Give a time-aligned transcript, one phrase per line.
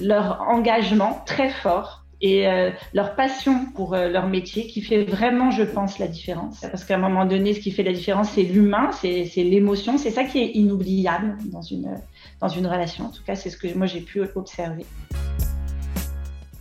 [0.00, 5.50] leur engagement très fort et euh, leur passion pour euh, leur métier qui fait vraiment,
[5.50, 6.60] je pense, la différence.
[6.60, 10.10] Parce qu'à un moment donné, ce qui fait la différence, c'est l'humain, c'est l'émotion, c'est
[10.10, 11.94] ça qui est inoubliable dans une,
[12.40, 13.06] dans une relation.
[13.06, 14.84] En tout cas, c'est ce que moi j'ai pu observer.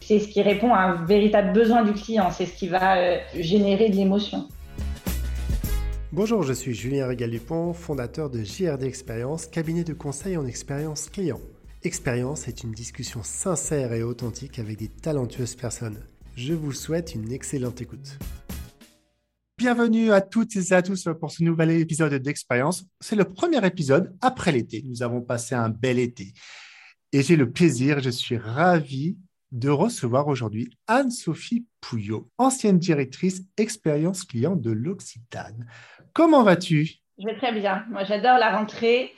[0.01, 3.17] C'est ce qui répond à un véritable besoin du client, c'est ce qui va euh,
[3.37, 4.47] générer de l'émotion.
[6.11, 11.39] Bonjour, je suis Julien Régal-Dupont, fondateur de JRD Expérience, cabinet de conseil en expérience client.
[11.83, 16.03] Expérience est une discussion sincère et authentique avec des talentueuses personnes.
[16.35, 18.19] Je vous souhaite une excellente écoute.
[19.57, 22.83] Bienvenue à toutes et à tous pour ce nouvel épisode d'Expérience.
[22.99, 24.83] C'est le premier épisode après l'été.
[24.85, 26.33] Nous avons passé un bel été.
[27.13, 29.17] Et j'ai le plaisir, je suis ravi
[29.53, 35.65] de recevoir aujourd'hui Anne-Sophie Pouillot, ancienne directrice expérience client de l'Occitane.
[36.11, 36.95] Comment vas-tu?
[37.17, 37.85] Je vais très bien.
[37.89, 39.13] Moi, j'adore la rentrée.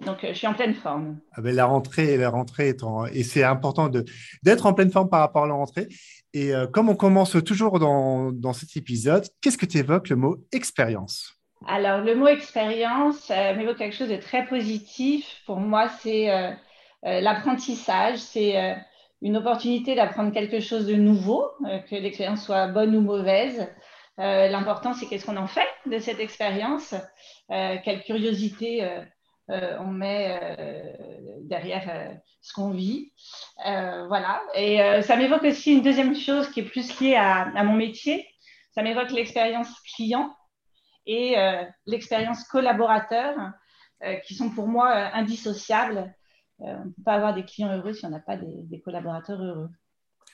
[0.00, 1.20] Donc, euh, je suis en pleine forme.
[1.32, 5.20] Ah ben, la rentrée, la rentrée étant, et c'est important d'être en pleine forme par
[5.20, 5.88] rapport à la rentrée.
[6.32, 10.16] Et euh, comme on commence toujours dans, dans cet épisode, qu'est-ce que tu évoques le
[10.16, 11.34] mot expérience?
[11.68, 15.42] Alors, le mot expérience euh, m'évoque quelque chose de très positif.
[15.46, 16.28] Pour moi, c'est
[17.02, 18.76] l'apprentissage, c'est
[19.20, 21.44] une opportunité d'apprendre quelque chose de nouveau,
[21.88, 23.68] que l'expérience soit bonne ou mauvaise.
[24.16, 26.94] L'important, c'est qu'est-ce qu'on en fait de cette expérience,
[27.48, 28.88] quelle curiosité
[29.50, 33.12] euh, on met euh, derrière euh, ce qu'on vit.
[33.64, 34.42] voilà.
[34.54, 38.26] Et ça m'évoque aussi une deuxième chose qui est plus liée à, mon métier.
[38.72, 40.34] Ça m'évoque l'expérience client
[41.06, 41.36] et
[41.86, 43.34] l'expérience collaborateur,
[44.26, 46.14] qui sont pour moi indissociables.
[46.58, 49.70] on ne peut pas avoir des clients heureux si on n'a pas des collaborateurs heureux.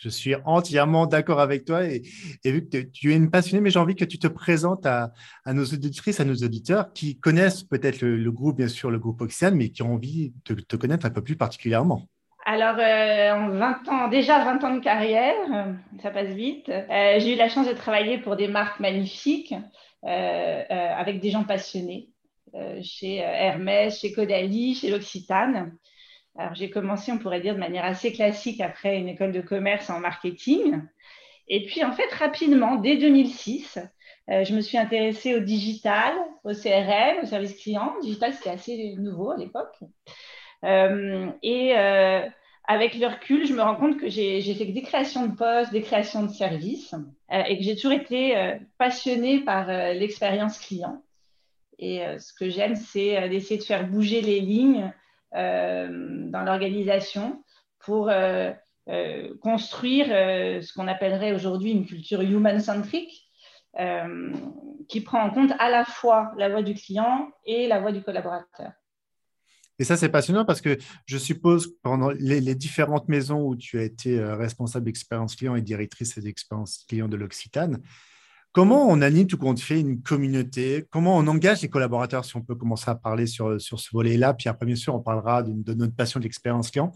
[0.01, 2.01] Je suis entièrement d'accord avec toi et,
[2.43, 5.13] vu que tu es une passionnée, mais j'ai envie que tu te présentes à,
[5.47, 9.55] nos auditrices, à nos auditeurs qui connaissent peut-être le, groupe, bien sûr, le groupe Oxiane,
[9.55, 12.09] mais qui ont envie de te connaître un peu plus particulièrement.
[12.47, 16.71] Alors, euh, en 20 ans, déjà 20 ans de carrière, euh, ça passe vite.
[16.71, 19.55] Euh, j'ai eu la chance de travailler pour des marques magnifiques
[20.03, 22.09] avec des gens passionnés,
[22.81, 25.77] chez Hermès, chez Caudalie, chez l'Occitane.
[26.37, 29.91] Alors, j'ai commencé, on pourrait dire, de manière assez classique après une école de commerce
[29.91, 30.81] en marketing.
[31.49, 33.79] Et puis, en fait, rapidement, dès 2006,
[34.31, 36.15] euh, je me suis intéressée au digital,
[36.45, 37.93] au CRM, au service client.
[38.03, 39.77] Digital, c'était assez nouveau à l'époque.
[40.65, 42.25] Euh, et euh,
[42.69, 45.83] avec le recul, je me rends compte que j'ai fait des créations de postes, des
[45.83, 46.95] créations de services,
[47.33, 51.03] et que j'ai toujours été passionnée par l'expérience client.
[51.81, 54.93] Et ce que j'aime, c'est d'essayer de faire bouger les lignes
[55.33, 57.45] dans l'organisation
[57.81, 58.53] pour euh,
[58.89, 63.27] euh, construire ce qu'on appellerait aujourd'hui une culture human-centric,
[64.89, 68.03] qui prend en compte à la fois la voix du client et la voix du
[68.03, 68.73] collaborateur.
[69.79, 70.77] Et ça, c'est passionnant parce que
[71.07, 75.63] je suppose pendant les, les, différentes maisons où tu as été responsable d'expérience client et
[75.63, 77.81] directrice d'expérience client de l'Occitane,
[78.53, 80.85] Comment on anime tout compte fait une communauté?
[80.91, 82.25] Comment on engage les collaborateurs?
[82.25, 84.35] Si on peut commencer à parler sur, sur ce volet-là.
[84.35, 86.91] Puis après, bien sûr, on parlera de, notre passion de l'expérience client.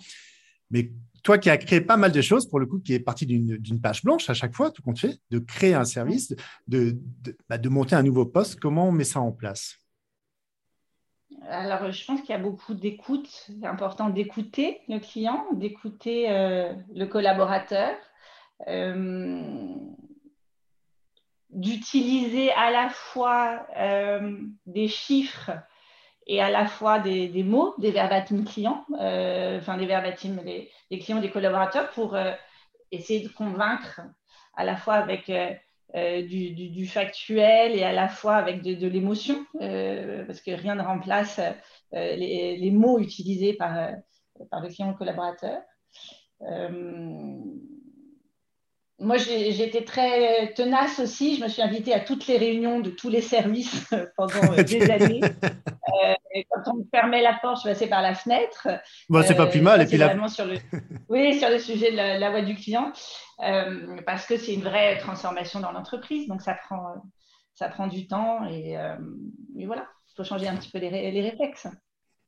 [0.70, 0.90] Mais
[1.22, 3.80] toi qui as créé pas mal de choses, pour le coup, qui est parti d'une
[3.80, 6.34] page blanche à chaque fois, tout compte fait, de créer un service,
[6.66, 9.76] de, de, bah, monter un nouveau poste, comment on met ça en place?
[11.48, 13.28] Alors, je pense qu'il y a beaucoup d'écoute.
[13.28, 17.94] C'est important d'écouter le client, d'écouter euh, le collaborateur.
[18.66, 19.76] Euh,
[21.54, 25.52] d'utiliser à la fois euh, des chiffres
[26.26, 31.20] et à la fois des, mots, des verbatim clients, euh, enfin des verbatim des, clients,
[31.20, 32.32] des collaborateurs pour euh,
[32.90, 34.00] essayer de convaincre
[34.54, 35.30] à la fois avec
[35.94, 41.40] du, factuel et à la fois avec de, l'émotion, parce que rien ne remplace
[41.92, 43.90] les, mots utilisés par,
[44.50, 45.60] par le client le collaborateur
[49.00, 51.36] moi, j'ai été très tenace aussi.
[51.36, 54.90] Je me suis invitée à toutes les réunions de tous les services pendant euh, des
[54.90, 55.20] années.
[56.02, 58.66] Euh, quand on me fermait la porte, je passais par la fenêtre.
[59.08, 59.80] Bon, c'est pas plus mal.
[59.80, 59.96] et puis
[60.28, 60.56] sur le...
[61.08, 62.92] Oui, sur le sujet de la, voix du client,
[63.44, 66.26] euh, parce que c'est une vraie transformation dans l'entreprise.
[66.26, 66.96] Donc, ça prend,
[67.54, 68.76] ça prend du temps et,
[69.64, 71.68] voilà, il faut changer un petit peu les, les réflexes.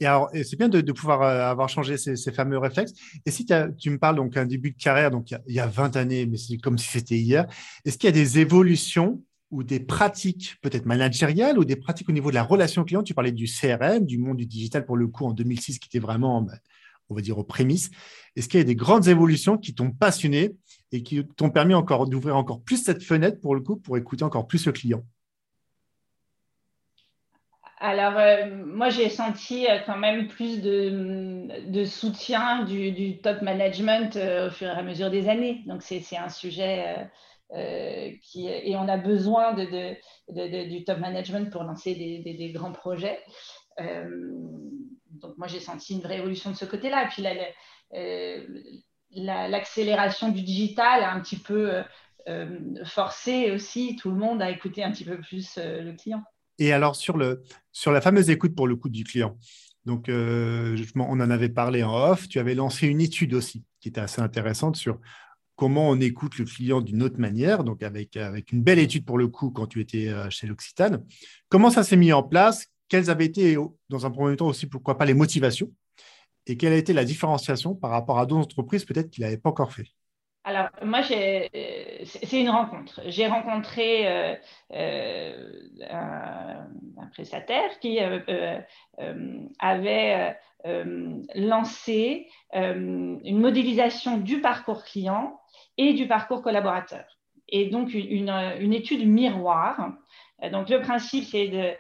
[0.01, 2.93] Et c'est bien de, pouvoir euh, avoir changé ces, fameux réflexes.
[3.25, 3.47] Et si
[3.79, 6.37] tu me parles donc un début de carrière, donc il y a, 20 années, mais
[6.37, 7.47] c'est comme si c'était hier,
[7.85, 12.13] est-ce qu'il y a des évolutions ou des pratiques peut-être managériales ou des pratiques au
[12.13, 13.03] niveau de la relation client?
[13.03, 15.99] Tu parlais du CRM, du monde du digital pour le coup en 2006 qui était
[15.99, 16.53] vraiment, bah,
[17.09, 17.91] on va dire, aux prémices.
[18.35, 20.57] Est-ce qu'il y a des grandes évolutions qui t'ont passionné
[20.93, 24.25] et qui t'ont permis encore d'ouvrir encore plus cette fenêtre pour le coup pour écouter
[24.25, 25.03] encore plus le client?
[27.87, 34.49] Alors, euh, moi, j'ai senti euh, quand même plus de, soutien du, top management euh,
[34.49, 35.63] au fur et à mesure des années.
[35.67, 37.09] Donc, c'est un sujet
[38.23, 38.49] qui.
[38.49, 43.21] Et on a besoin du top management pour lancer des, grands projets.
[43.79, 47.05] donc, moi, j'ai senti une vraie évolution de ce côté-là.
[47.05, 47.23] Et puis,
[49.23, 51.85] l'accélération du digital a un petit peu
[52.85, 56.25] forcé aussi tout le monde à écouter un petit peu plus le client.
[56.59, 57.43] Et alors, sur, le,
[57.73, 59.37] sur la fameuse écoute pour le coût du client,
[59.85, 63.89] donc euh, on en avait parlé en off, tu avais lancé une étude aussi qui
[63.89, 64.99] était assez intéressante sur
[65.55, 69.17] comment on écoute le client d'une autre manière, donc avec, avec une belle étude pour
[69.17, 71.05] le coup quand tu étais euh, chez l'Occitane.
[71.49, 72.67] Comment ça s'est mis en place?
[72.89, 73.57] Quelles avaient été,
[73.89, 75.71] dans un premier temps aussi, pourquoi pas les motivations?
[76.47, 79.51] Et quelle a été la différenciation par rapport à d'autres entreprises peut-être qu'il n'avait pas
[79.51, 79.89] encore fait?
[80.45, 81.03] Alors, moi,
[82.07, 83.01] c'est une rencontre.
[83.07, 84.35] J'ai rencontré euh,
[84.73, 85.51] euh,
[85.91, 86.67] un,
[87.13, 88.61] prestataire qui euh,
[89.59, 90.37] avait
[91.35, 95.41] lancé une modélisation du parcours client
[95.79, 97.05] et du parcours collaborateur.
[97.49, 98.31] Et donc, une,
[98.61, 99.93] une étude miroir.
[100.51, 101.79] Donc, le principe, c'est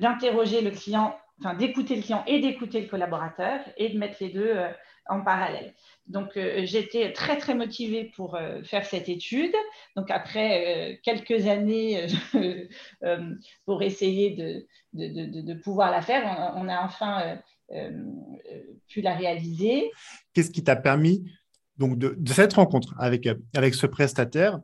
[0.00, 4.30] d'interroger le client, enfin, d'écouter le client et d'écouter le collaborateur et de mettre les
[4.30, 4.56] deux
[5.06, 5.74] en parallèle.
[6.06, 9.54] Donc, euh, j'étais très, très motivée pour euh, faire cette étude.
[9.96, 12.06] Donc, après euh, quelques années
[13.64, 17.38] pour essayer de, pouvoir la faire, on, a enfin
[18.88, 19.90] pu la réaliser.
[20.32, 21.24] Qu'est-ce qui t'a permis
[21.78, 24.60] donc, de, cette rencontre avec, avec ce prestataire?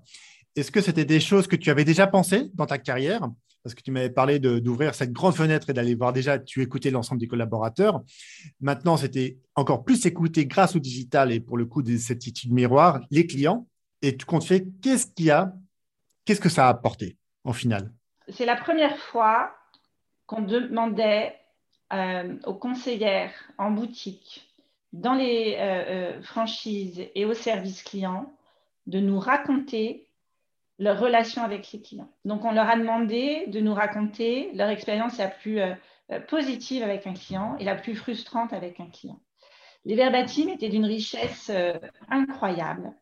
[0.57, 3.29] Est-ce que c'était des choses que tu avais déjà pensées dans ta carrière?
[3.63, 6.91] Parce que tu m'avais parlé d'ouvrir cette grande fenêtre et d'aller voir déjà, tu écoutais
[6.91, 8.01] l'ensemble des collaborateurs.
[8.61, 12.53] Maintenant, c'était encore plus écouter grâce au digital et pour le coup de cette étude
[12.53, 13.67] miroir, les clients.
[14.03, 15.53] Et tu comptes faire, qu'est-ce qu'il y a,
[16.25, 17.93] qu'est-ce que ça a apporté en final?
[18.29, 19.55] C'est la première fois
[20.27, 21.35] qu'on demandait
[21.93, 24.49] euh, aux conseillères en boutique,
[24.93, 25.61] dans les euh,
[26.19, 28.33] euh, franchises et au service client,
[28.87, 30.07] de nous raconter
[30.81, 32.11] leur relation avec les clients.
[32.25, 35.75] Donc, on leur a demandé de nous raconter leur expérience la plus euh,
[36.11, 39.21] euh, positive avec un client et la plus frustrante avec un client.
[39.85, 41.75] Les verbatims étaient d'une richesse euh,
[42.09, 42.93] incroyable.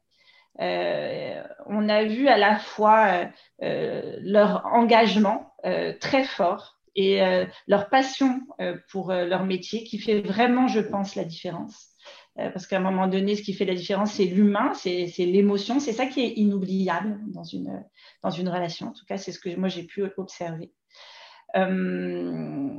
[0.59, 3.31] on a vu à la fois
[3.61, 5.55] leur engagement
[6.01, 7.21] très fort et
[7.69, 8.41] leur passion
[8.91, 11.95] pour leur métier qui fait vraiment, je pense, la différence.
[12.39, 15.81] Euh, parce qu'à un moment donné, ce qui fait la différence, c'est l'humain, c'est l'émotion,
[15.81, 17.85] c'est ça qui est inoubliable dans une,
[18.23, 18.89] dans une relation.
[18.89, 20.73] En tout cas, c'est ce que moi j'ai pu observer.
[21.57, 22.71] Euh,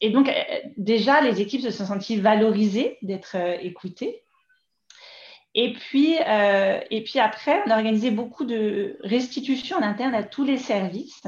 [0.00, 0.32] et donc, euh,
[0.76, 4.22] déjà, les équipes se sont senties valorisées d'être écoutées.
[5.54, 10.44] Et puis, et puis après, on a organisé beaucoup de restitutions en interne à tous
[10.44, 11.26] les services.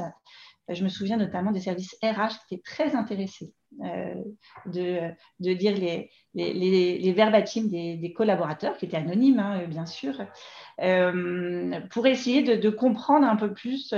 [0.69, 3.51] Je me souviens notamment des services RH qui étaient très intéressés
[4.65, 5.09] de,
[5.39, 10.13] de, dire les, les, les, des, collaborateurs, qui étaient anonymes, hein, bien sûr,
[10.81, 13.93] euh, pour essayer de, comprendre un peu plus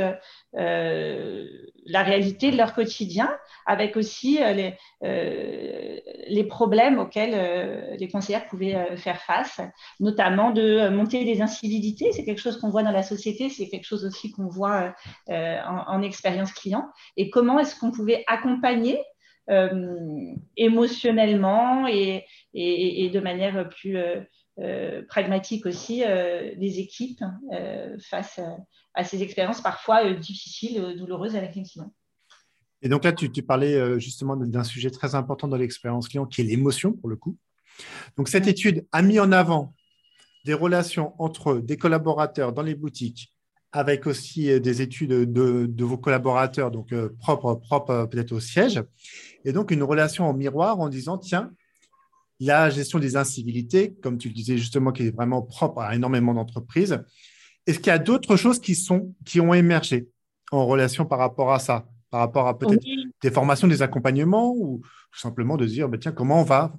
[0.55, 1.47] euh,
[1.85, 3.35] la réalité de leur quotidien,
[3.65, 9.61] avec aussi euh, les, les problèmes auxquels les conseillères pouvaient faire face,
[9.99, 12.11] notamment de monter des incivilités.
[12.11, 14.93] C'est quelque chose qu'on voit dans la société, c'est quelque chose aussi qu'on voit
[15.29, 16.89] en, en expérience client.
[17.17, 19.12] Et comment est-ce qu'on pouvait accompagner euh,
[20.57, 24.21] émotionnellement et, et, de manière plus euh,
[24.59, 27.23] euh, pragmatique aussi des équipes
[28.09, 28.39] face
[28.93, 31.93] à, ces expériences parfois difficiles, douloureuses avec les clients.
[32.81, 36.41] Et donc là, tu, tu parlais justement d'un sujet très important dans l'expérience client qui
[36.41, 37.37] est l'émotion pour le coup.
[38.17, 39.73] Donc cette étude a mis en avant
[40.45, 43.32] des relations entre des collaborateurs dans les boutiques
[43.73, 48.39] avec aussi euh, des études de, vos collaborateurs, donc euh, propres propre, euh, peut-être au
[48.39, 48.81] siège,
[49.43, 51.51] et donc une relation en miroir en disant, tiens,
[52.39, 56.33] la gestion des incivilités, comme tu le disais justement, qui est vraiment propre à énormément
[56.33, 57.03] d'entreprises,
[57.65, 60.07] est-ce qu'il y a d'autres choses qui, sont, qui ont émergé
[60.51, 62.83] en relation par rapport à ça, par rapport à peut-être
[63.21, 66.73] des formations, des accompagnements, ou tout simplement de dire, bah, tiens, comment on va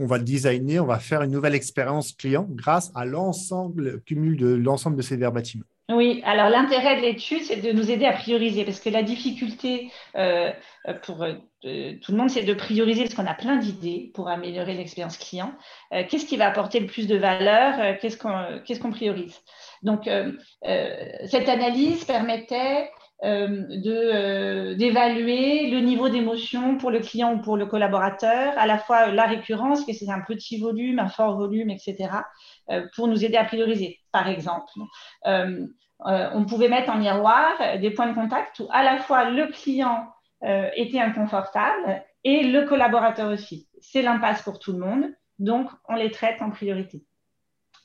[0.00, 4.38] on va le designer, on va faire une nouvelle expérience client grâce à l'ensemble, cumul
[4.38, 5.62] de l'ensemble de ces verbatims.
[5.92, 9.90] Oui, alors l'intérêt de l'étude, c'est de nous aider à prioriser, parce que la difficulté
[10.14, 10.52] euh,
[11.02, 14.74] pour euh, tout le monde, c'est de prioriser, parce qu'on a plein d'idées pour améliorer
[14.74, 15.52] l'expérience client.
[15.92, 19.40] Euh, qu'est-ce qui va apporter le plus de valeur Qu'est-ce qu'on priorise?
[19.82, 20.08] Donc,
[21.24, 22.90] cette analyse permettait
[23.22, 29.08] euh, d'évaluer le niveau d'émotion pour le client ou pour le collaborateur, à la fois
[29.08, 32.08] la récurrence, que c'est un petit volume, un fort volume, etc.,
[32.70, 34.00] euh, pour nous aider à prioriser.
[34.10, 34.70] Par exemple,
[35.26, 35.66] euh,
[36.02, 40.08] on pouvait mettre en miroir des points de contact où à la fois le client
[40.74, 43.68] était inconfortable et le collaborateur aussi.
[43.82, 45.04] C'est l'impasse pour tout le monde,
[45.38, 47.04] donc on les traite en priorité.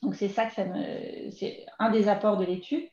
[0.02, 2.88] Donc c'est ça que c'est un des apports de l'étude.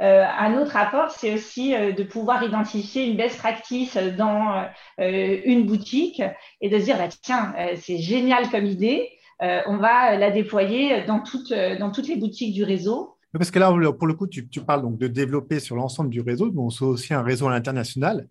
[0.00, 4.64] Euh, un autre apport, c'est aussi euh, de pouvoir identifier une best practice dans
[4.98, 6.22] euh, une boutique
[6.60, 11.20] et de se dire, bah, tiens, c'est génial comme idée, on va la déployer dans,
[11.20, 13.16] toutes, dans toutes les boutiques du réseau.
[13.32, 16.50] Parce que là, pour le coup, tu, parles donc de développer sur l'ensemble du réseau,
[16.52, 18.28] mais on soit aussi un réseau à l'international.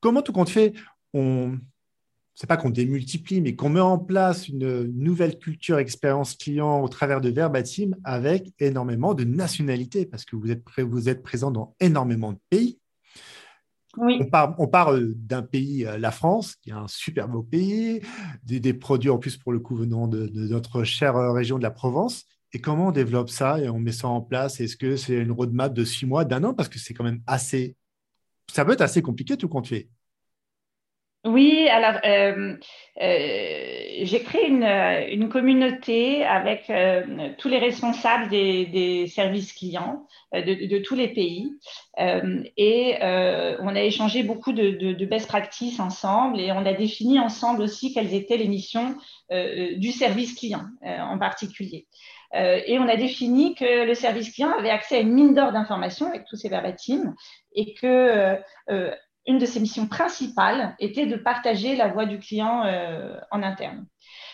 [0.00, 0.74] comment tout compte fait,
[1.12, 1.58] on,
[2.34, 6.88] c'est pas qu'on démultiplie, mais qu'on met en place une nouvelle culture expérience client au
[6.88, 11.74] travers de Verbatim avec énormément de nationalités, parce que vous êtes, vous êtes présent dans
[11.80, 12.78] énormément de pays.
[13.98, 18.00] On part, on euh, d'un pays, euh, la France, qui est un super beau pays,
[18.42, 21.70] des, produits en plus pour le coup venant de, notre chère euh, région de la
[21.70, 22.24] Provence.
[22.54, 24.60] Et comment on développe ça et on met ça en place?
[24.60, 26.54] Est-ce que c'est une roadmap de six mois, d'un an?
[26.54, 27.76] Parce que c'est quand même assez.
[28.50, 29.88] Ça peut être assez compliqué tout compte fait.
[31.24, 32.56] Oui, alors euh,
[33.00, 40.04] euh, j'ai créé une, une, communauté avec euh, tous les responsables des, des services clients
[40.32, 41.52] de, de, tous les pays
[41.96, 47.62] et on a échangé beaucoup de, de, best practices ensemble et on a défini ensemble
[47.62, 48.96] aussi quelles étaient les missions
[49.30, 51.86] du service client en particulier.
[52.34, 56.06] et on a défini que le service client avait accès à une mine d'or d'informations
[56.08, 57.14] avec tous ces verbatims
[57.54, 58.38] et que
[59.26, 63.86] une de ses missions principales était de partager la voix du client euh, en interne.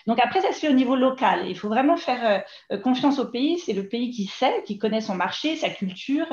[0.06, 1.46] Donc après, ça se fait au niveau local.
[1.46, 2.42] Il faut vraiment faire
[2.72, 3.58] euh, confiance au pays.
[3.58, 6.26] C'est le pays qui sait, qui connaît son marché, sa culture.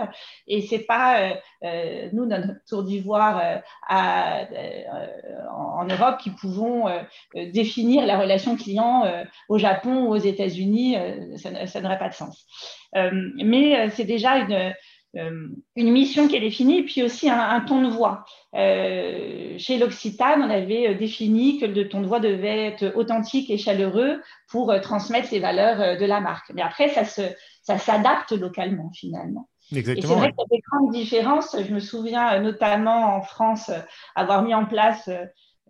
[0.48, 1.34] Et c'est pas
[1.64, 6.86] euh, nous, notre tour d'ivoire en Europe, qui pouvons
[7.34, 9.04] définir la relation client
[9.50, 10.96] au Japon ou aux États-Unis.
[11.36, 12.46] ça, n'aurait pas de sens.
[12.94, 14.72] mais c'est déjà une euh,
[15.16, 18.26] une mission qui est définie et puis aussi un, ton de voix.
[18.54, 23.50] Euh, chez l'Occitane, on avait euh, défini que le ton de voix devait être authentique
[23.50, 26.52] et chaleureux pour transmettre les valeurs de la marque.
[26.54, 27.22] Mais après, ça, se,
[27.62, 29.50] ça s'adapte localement finalement.
[29.72, 31.58] Exactement, et c'est vrai qu'il y a des grandes différences.
[31.60, 33.72] Je me souviens notamment en France
[34.16, 35.10] avoir mis en place,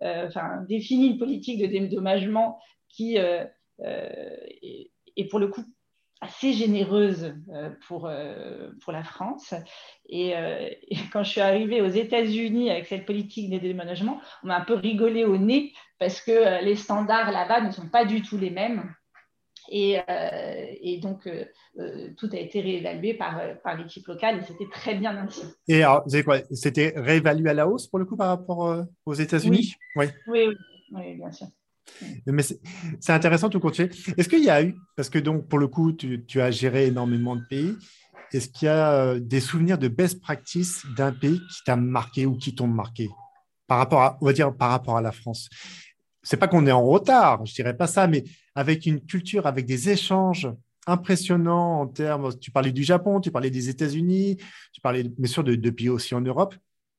[0.01, 2.59] enfin, défini une politique de dédommagement
[2.89, 3.47] qui est,
[5.29, 5.63] pour le coup
[6.25, 9.53] assez généreuse euh, pour, euh, pour la France.
[9.53, 14.57] Euh, et, quand je suis arrivée aux États-Unis avec cette politique de déménagement, on m'a
[14.57, 18.37] un peu rigolé au nez parce que les standards là-bas ne sont pas du tout
[18.37, 18.93] les mêmes.
[19.69, 19.97] Et,
[20.81, 21.27] et donc,
[22.17, 25.41] tout a été réévalué par, par l'équipe locale et c'était très bien ainsi.
[25.67, 26.37] Et alors, quoi?
[26.51, 29.73] C'était réévalué à la hausse pour le coup par rapport aux États-Unis?
[29.95, 30.05] Oui.
[30.27, 30.49] oui.
[30.91, 31.47] oui, bien sûr.
[32.25, 35.67] Mais c'est intéressant tout compte Est-ce qu'il y a eu, parce que donc pour le
[35.67, 37.75] coup, tu, as géré énormément de pays,
[38.31, 42.25] est-ce qu'il y a euh, des souvenirs de best practice d'un pays qui t'a marqué
[42.25, 43.09] ou qui t'ont marqué
[43.67, 45.49] par rapport à, on va dire, par rapport à la France?
[46.23, 48.23] C'est pas qu'on est en retard, je dirais pas ça, mais
[48.55, 50.49] avec une culture, avec des échanges
[50.87, 54.37] impressionnants en termes, tu parlais du Japon, tu parlais des États-Unis,
[54.71, 56.55] tu parlais bien sûr de, de pays aussi en Europe.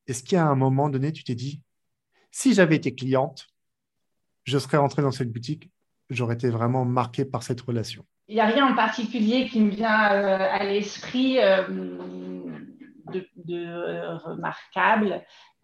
[0.07, 1.61] Est-ce qu'il y a un moment donné, tu t'es dit,
[2.31, 3.47] si j'avais été cliente,
[4.47, 5.71] je serais rentré dans cette boutique,
[6.09, 8.05] j'aurais été vraiment marqué par cette relation.
[8.29, 11.62] Il n'y a rien en particulier qui me vient euh, à l'esprit euh,
[13.12, 15.23] de, remarquable.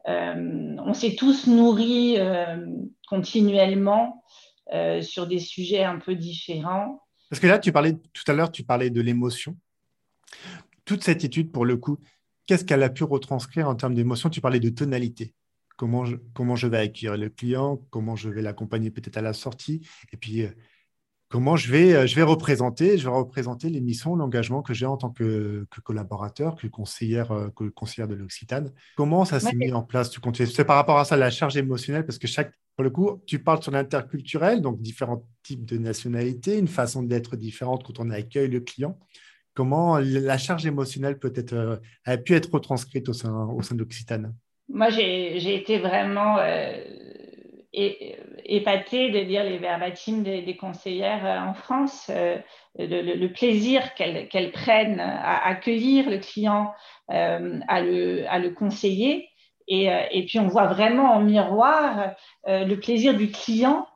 [0.09, 2.19] Euh, on s'est tous nourris
[3.09, 4.25] continuellement
[5.01, 7.03] sur des sujets un peu différents.
[7.31, 9.57] Parce que là, tu parlais tout à l'heure, tu parlais de l'émotion.
[10.85, 11.99] Toute cette étude, pour le coup,
[12.47, 14.29] qu'est-ce qu'elle a pu retranscrire en termes d'émotion?
[14.29, 15.35] Tu parlais de tonalité
[15.83, 19.33] comment je, comment je vais accueillir le client, comment je vais l'accompagner peut-être à la
[19.33, 20.51] sortie, et puis euh,
[21.29, 24.87] comment je vais, euh, je vais représenter, je vais représenter les missions, l'engagement que j'ai
[24.87, 28.71] en tant que, collaborateur, que conseillère, euh, que conseillère de l'Occitane.
[28.97, 32.07] Comment ça s'est mis en place tu C'est par rapport à ça la charge émotionnelle,
[32.07, 36.59] parce que chaque, pour le coup, tu parles sur l'interculturel, donc différents types de nationalités,
[36.59, 39.01] une façon d'être différente quand on accueille le client.
[39.53, 43.81] Comment la charge émotionnelle peut être, a pu être retranscrite au sein, au sein de
[43.81, 44.33] l'Occitane?
[44.73, 46.73] Moi, j'ai été vraiment euh,
[48.45, 52.39] épatée de lire les verbatims des, conseillères euh, en France, euh,
[52.79, 56.73] le, plaisir qu'elles prennent à accueillir le client,
[57.09, 59.29] à, le, conseiller.
[59.69, 62.15] Et, puis, on voit vraiment en miroir
[62.47, 63.87] le plaisir du client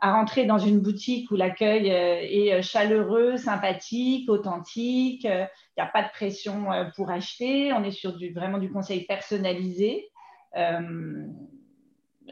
[0.00, 5.24] à rentrer dans une boutique où l'accueil est chaleureux, sympathique, authentique.
[5.24, 7.72] Il n'y a pas de pression pour acheter.
[7.72, 10.10] On est sur vraiment du conseil personnalisé.
[10.56, 11.26] Euh,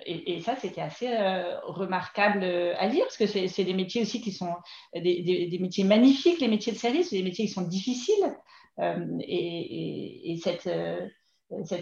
[0.07, 4.33] et, ça, c'était assez euh, remarquable à lire, parce que c'est des métiers aussi qui
[4.33, 4.53] sont
[4.93, 8.37] des, métiers magnifiques, les métiers de service, des métiers qui sont difficiles.
[8.81, 10.69] Euh, et, cette,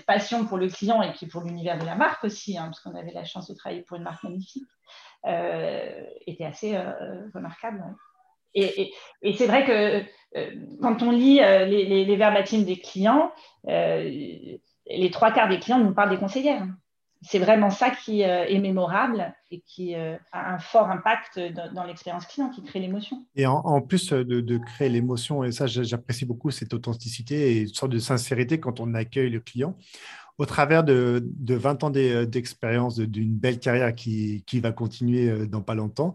[0.07, 2.95] passion pour le client et puis pour l'univers de la marque aussi, hein, parce qu'on
[2.95, 4.69] avait la chance de travailler pour une marque magnifique,
[6.27, 6.77] était assez
[7.35, 7.83] remarquable.
[8.55, 8.93] Et,
[9.37, 10.05] c'est vrai que
[10.83, 13.33] quand on lit les, les, des clients,
[14.87, 16.67] les trois quarts des clients nous parlent des conseillères.
[17.25, 21.39] C'est vraiment ça qui euh, est mémorable et qui euh, a un fort impact
[21.73, 23.25] dans, l'expérience client, qui crée l'émotion.
[23.37, 27.93] Et en, plus de, créer l'émotion, et ça j'apprécie beaucoup cette authenticité et une sorte
[27.93, 29.77] de sincérité quand on accueille le client,
[30.39, 35.77] au travers de, 20 ans d'expérience, d'une belle carrière qui, va continuer euh, dans pas
[35.77, 36.15] longtemps,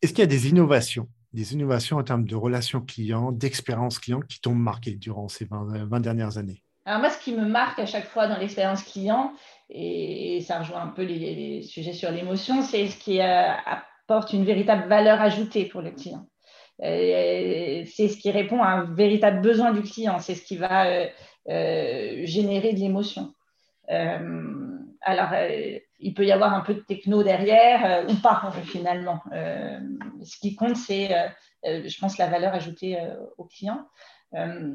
[0.00, 4.20] est-ce qu'il y a des innovations des innovations en termes de relations clients, d'expérience client
[4.20, 6.62] qui t'ont marqué durant ces 20 dernières années?
[6.86, 9.32] Alors moi, ce qui me marque à chaque fois dans l'expérience client,
[9.68, 14.44] et ça rejoint un peu les, sujets sur l'émotion, c'est ce qui euh, apporte une
[14.44, 16.26] véritable valeur ajoutée pour le client.
[16.84, 20.86] Euh, c'est ce qui répond à un véritable besoin du client, c'est ce qui va
[20.86, 23.34] euh, générer de l'émotion.
[23.88, 25.30] alors,
[25.98, 29.20] il peut y avoir un peu de techno derrière ou pas finalement.
[29.32, 31.08] ce qui compte, c'est,
[31.64, 32.96] je pense, la valeur ajoutée
[33.38, 33.86] au client.
[34.34, 34.72] Euh,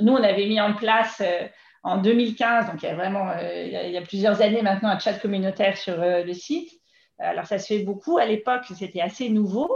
[0.00, 1.48] nous, on avait mis en place euh,
[1.82, 4.98] en 2015, donc il y a vraiment euh, il y a, plusieurs années maintenant, un
[4.98, 6.70] chat communautaire sur le site.
[7.18, 8.18] Alors, ça se fait beaucoup.
[8.18, 9.70] À l'époque, c'était assez nouveau.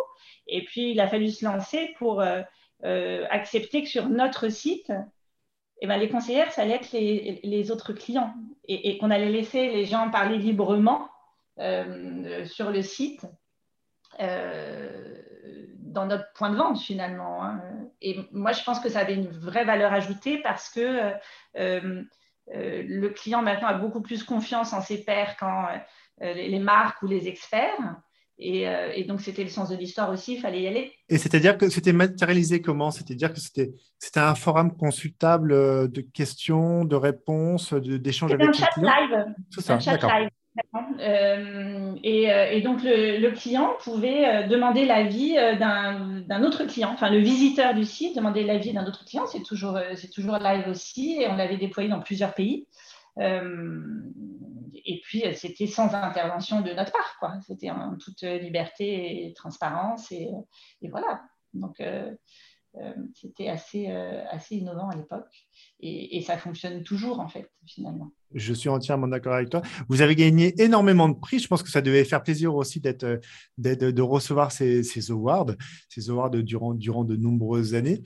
[0.47, 2.23] Et puis, il a fallu se lancer pour
[2.83, 4.93] accepter que sur notre site,
[5.81, 8.33] eh ben, les conseillères, ça allait être les, autres clients
[8.67, 11.09] et, qu'on allait laisser les gens parler librement
[11.59, 13.27] sur le site
[15.95, 17.43] dans notre point de vente finalement.
[17.43, 17.63] Hein.
[18.03, 20.81] Et moi, je pense que ça avait une vraie valeur ajoutée parce que
[21.57, 22.03] euh,
[22.55, 25.67] euh, le client maintenant a beaucoup plus confiance en ses pairs qu'en
[26.23, 27.97] euh, les marques ou les experts.
[28.37, 30.93] Et, donc, c'était le sens de l'histoire aussi, il fallait y aller.
[31.09, 32.91] Et c'est-à-dire que c'était matérialisé comment?
[32.91, 33.71] C'est-à-dire que c'était,
[34.01, 35.53] c'était un forum consultable
[35.89, 38.93] de questions, de réponses, d'échanges avec les clients?
[39.01, 39.35] live.
[39.51, 40.31] C'est ça, un chat live.
[40.57, 47.19] Euh, euh, et, donc, le, client pouvait euh, demander l'avis d'un autre client, enfin, le
[47.19, 49.27] visiteur du site demandait l'avis d'un autre client.
[49.27, 49.79] C'est toujours,
[50.13, 52.67] toujours live aussi et on l'avait déployé dans plusieurs pays.
[53.21, 57.37] et puis, c'était sans intervention de notre part.
[57.47, 60.13] C'était en toute liberté et transparence.
[60.13, 60.31] Et
[60.89, 61.23] voilà.
[61.53, 61.81] Donc,
[63.15, 65.47] c'était assez, assez innovant à l'époque.
[65.81, 68.13] Et, ça fonctionne toujours, en fait, finalement.
[68.35, 69.63] Je suis entièrement d'accord avec toi.
[69.89, 71.39] Vous avez gagné énormément de prix.
[71.39, 73.21] Je pense que ça devait faire plaisir aussi d'être,
[73.59, 75.53] de recevoir ces, awards,
[75.89, 78.03] ces awards durant, de nombreuses années.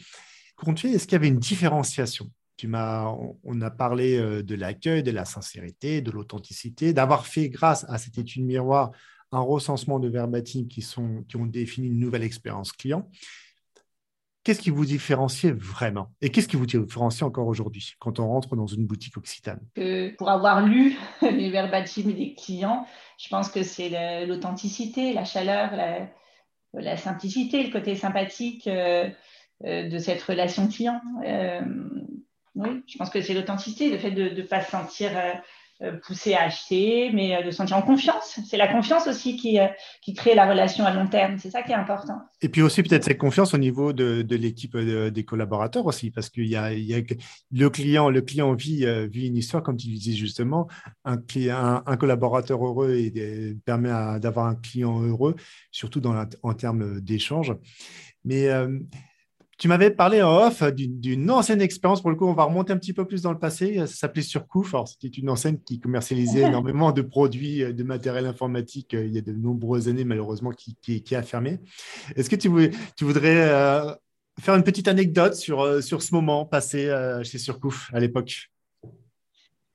[0.56, 2.30] Compte est-ce qu'il y avait une différenciation?
[2.56, 7.48] Tu m'as, on a parlé euh, de l'accueil, de la sincérité, de l'authenticité, d'avoir fait
[7.48, 8.90] grâce à cette étude miroir
[9.30, 13.08] un recensement de verbatim qui, sont, qui ont défini une nouvelle expérience client
[14.44, 16.08] qu'est-ce qui vous différencie vraiment?
[16.22, 19.60] Et qu'est-ce qui vous différencie encore aujourd'hui quand on rentre dans une boutique occitane?
[20.16, 22.86] Pour avoir lu les verbatims des clients,
[23.18, 25.72] je pense que c'est l'authenticité, la chaleur,
[26.72, 29.08] la, simplicité, le côté sympathique euh,
[29.64, 31.00] euh, de cette relation client.
[31.24, 31.60] Euh,
[32.54, 35.10] oui, je pense que c'est l'authenticité, le fait de ne pas se sentir
[36.04, 38.40] pousser à acheter, mais euh, de sentir en confiance.
[38.48, 39.66] C'est la confiance aussi qui, euh,
[40.02, 41.38] qui crée la relation à long terme.
[41.38, 42.18] C'est ça qui est important.
[42.42, 46.30] Et puis aussi peut-être cette confiance au niveau de, de l'équipe des collaborateurs aussi, parce
[46.30, 50.68] qu'il y a, le client, le client vit, vit une histoire, comme tu disais justement,
[51.04, 55.36] un, un, un collaborateur heureux et, permet d'avoir un client heureux,
[55.70, 56.02] surtout
[56.42, 57.54] en termes d'échange.
[58.24, 58.48] Mais
[59.58, 62.00] tu m'avais parlé en off d'une ancienne expérience.
[62.00, 63.76] Pour le coup, on va remonter un petit peu plus dans le passé.
[63.78, 64.74] Ça s'appelait Surcouf.
[64.86, 69.18] C'était une enseigne qui commercialisait énormément de produits, euh, de matériel informatique euh, il y
[69.18, 71.58] a de nombreuses années, malheureusement, qui, a fermé.
[72.14, 73.92] Est-ce que tu, voudrais euh,
[74.40, 76.92] faire une petite anecdote sur, sur ce moment passé
[77.24, 78.50] chez Surcouf à l'époque?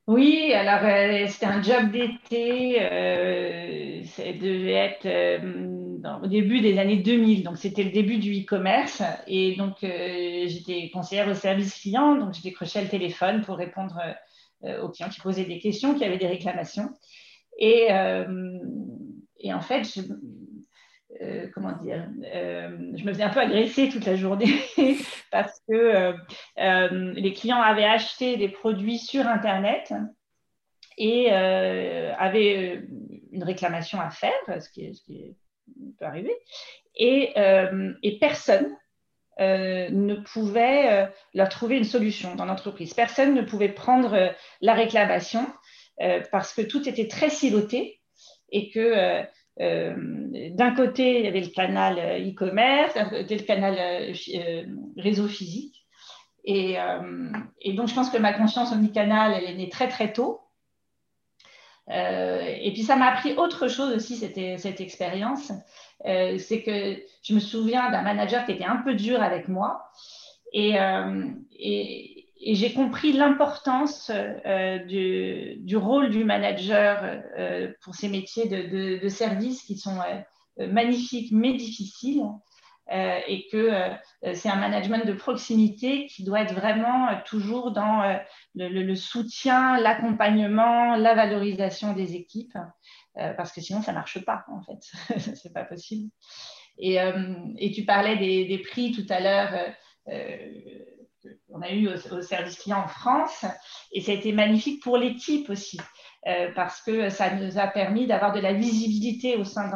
[0.06, 6.78] Oui, alors euh, c'était un job d'été, euh, ça devait être euh, au début des
[6.78, 12.16] années 2000, donc c'était le début du e-commerce et donc j'étais conseillère au service client,
[12.16, 13.98] donc j'ai décroché le téléphone pour répondre
[14.82, 16.90] aux clients qui posaient des questions, qui avaient des réclamations.
[17.58, 17.88] Et,
[19.40, 20.02] et en fait, je,
[21.20, 24.58] euh, comment dire, euh, je me faisais un peu agresser toute la journée
[25.30, 26.12] parce que
[26.58, 29.92] euh, les clients avaient acheté des produits sur Internet
[30.98, 32.82] et avaient
[33.32, 35.36] une réclamation à faire, ce qui,
[35.98, 36.34] peut arriver,
[36.96, 37.32] et
[38.20, 38.76] personne
[39.38, 42.94] ne pouvait leur trouver une solution dans l'entreprise.
[42.94, 45.46] Personne ne pouvait prendre la réclamation
[46.30, 48.00] parce que tout était très siloté
[48.50, 49.24] et que
[49.60, 49.94] euh,
[50.50, 54.64] d'un côté, il y avait le canal euh, e-commerce, d'un côté, le canal euh,
[54.96, 55.86] réseau physique.
[56.46, 56.76] Et,
[57.74, 60.42] donc, je pense que ma conscience omnicanale, elle est née très, très tôt.
[61.88, 65.52] et puis, ça m'a appris autre chose aussi, cette, cette expérience.
[66.04, 69.90] c'est que je me souviens d'un manager qui était un peu dur avec moi.
[70.52, 70.74] Et,
[72.40, 79.08] et j'ai compris l'importance euh, du, rôle du manager euh, pour ces métiers de, de,
[79.08, 79.98] service qui sont
[80.58, 82.22] euh, magnifiques mais difficiles.
[82.90, 83.70] et que
[84.34, 88.20] c'est un management de proximité qui doit être vraiment toujours dans
[88.54, 92.58] le, soutien, l'accompagnement, la valorisation des équipes,
[93.14, 94.82] parce que sinon ça ne marche pas en fait,
[95.18, 96.10] c'est pas possible.
[96.78, 96.98] Et,
[97.74, 99.74] tu parlais des prix tout à l'heure
[101.48, 103.44] qu'on a eu au, service client en France.
[103.92, 105.78] Et ça a été magnifique pour l'équipe aussi,
[106.26, 109.74] euh, parce que ça nous a permis d'avoir de la visibilité au sein de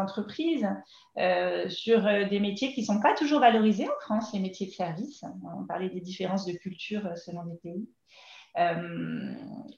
[1.19, 4.67] euh, sur euh, des métiers qui ne sont pas toujours valorisés en France, les métiers
[4.67, 5.25] de service.
[5.61, 7.89] On parlait des différences de culture selon les pays.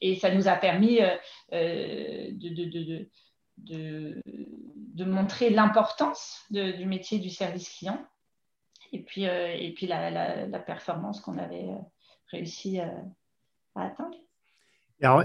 [0.00, 1.00] et ça nous a permis
[3.59, 7.98] de, montrer l'importance du métier du service client
[8.92, 11.79] et puis, euh, et puis la, performance qu'on avait euh,
[12.31, 12.87] réussi euh,
[13.74, 14.16] à atteindre.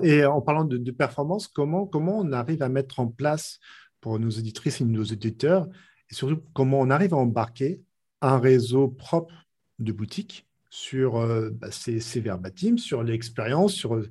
[0.04, 3.60] Et, en parlant de, performance, comment, comment on arrive à mettre en place
[4.00, 5.68] pour nos auditrices et nos auditeurs,
[6.10, 7.82] et surtout comment on arrive à embarquer
[8.22, 9.34] un réseau propre
[9.80, 11.20] de boutiques sur
[11.54, 14.02] bah, ces, ces verbatims, sur l'expérience, sur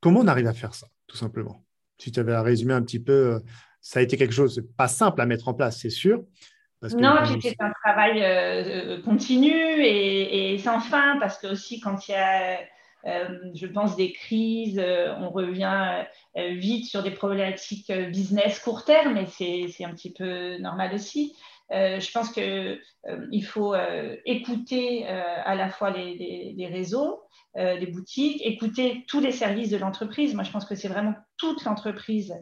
[0.00, 1.64] comment on arrive à faire ça, tout simplement?
[1.98, 3.42] Si tu avais à résumer un petit peu,
[3.80, 6.22] ça a été quelque chose pas simple à mettre en place, c'est sûr,
[6.82, 12.12] non, c'était un travail euh, euh, continu et, sans fin parce que aussi quand il
[12.12, 12.60] y a,
[13.06, 14.80] euh, je pense, des crises,
[15.18, 16.04] on revient
[16.36, 21.34] vite sur des problématiques business court terme et c'est un petit peu normal aussi.
[21.70, 23.74] je pense qu'il faut
[24.24, 27.22] écouter à la fois les, les réseaux,
[27.54, 30.34] les boutiques, écouter tous les services de l'entreprise.
[30.34, 32.34] Moi, je pense que c'est vraiment toute l'entreprise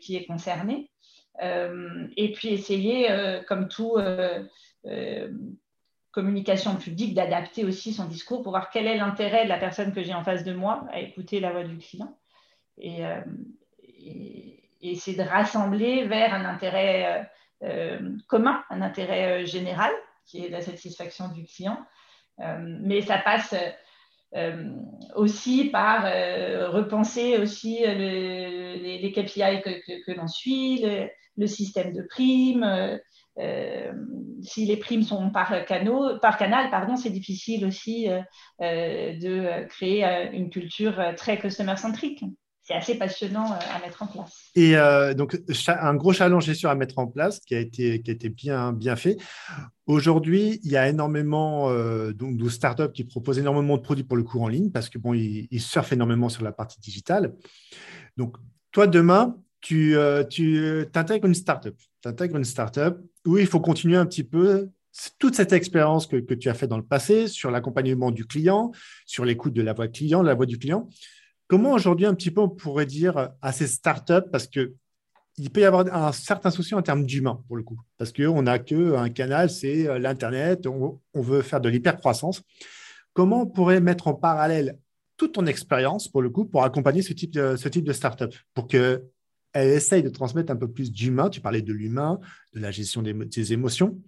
[0.00, 0.90] qui est concernée.
[1.42, 5.28] Euh, et puis essayer, euh, comme tout euh,
[6.12, 10.02] communication publique, d'adapter aussi son discours pour voir quel est l'intérêt de la personne que
[10.02, 12.16] j'ai en face de moi à écouter la voix du client.
[12.78, 13.02] Et,
[14.82, 17.30] essayer de rassembler vers un intérêt
[18.26, 19.90] commun, un intérêt général,
[20.26, 21.78] qui est la satisfaction du client.
[22.38, 23.54] mais ça passe
[25.14, 26.04] aussi par
[26.72, 30.84] repenser aussi les, KPI que, l'on suit,
[31.36, 32.64] le système de primes.
[32.64, 32.98] Euh,
[33.38, 33.92] euh,
[34.42, 35.52] si les primes sont par,
[36.20, 38.20] par canal, pardon, c'est difficile aussi euh,
[38.60, 42.24] de créer une culture très customer-centrique
[42.64, 44.50] c'est assez passionnant à mettre en place.
[44.54, 44.74] Et
[45.14, 48.14] donc, un gros challenge est sûr à mettre en place qui a été, qui a
[48.14, 49.18] été bien, bien fait.
[49.86, 51.68] Aujourd'hui, il y a énormément
[52.12, 54.96] donc, de startups qui proposent énormément de produits pour le cours en ligne parce que
[54.96, 57.34] bon, ils, surfent énormément sur la partie digitale.
[58.16, 58.36] Donc,
[58.72, 61.76] toi, demain, tu, euh, tu intègres une startup.
[62.02, 64.68] Tu intègres une startup où il faut continuer un petit peu
[65.18, 68.72] toute cette expérience que, tu as fait dans le passé sur l'accompagnement du client,
[69.06, 70.88] sur l'écoute de la voix client, la voix du client.
[71.46, 74.74] Comment aujourd'hui, un petit peu, on pourrait dire à ces startups, parce que
[75.36, 78.42] il peut y avoir un certain souci en termes d'humain, pour le coup, parce qu'on
[78.42, 82.42] n'a qu'un canal, c'est euh, l'Internet, on, veut faire de l'hypercroissance.
[83.12, 84.78] Comment on pourrait mettre en parallèle
[85.16, 89.04] toute ton expérience, pour le coup, pour accompagner ce type de, de startup, pour que
[89.52, 91.30] elle essaye de transmettre un peu plus d'humain.
[91.30, 92.18] Tu parlais de l'humain,
[92.54, 94.00] de la gestion des, émotions,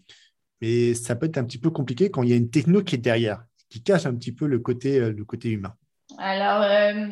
[0.60, 2.96] mais ça peut être un petit peu compliqué quand il y a une techno qui
[2.96, 5.74] est derrière, qui cache un petit peu le côté, euh, le côté humain.
[6.18, 7.08] Alors, euh,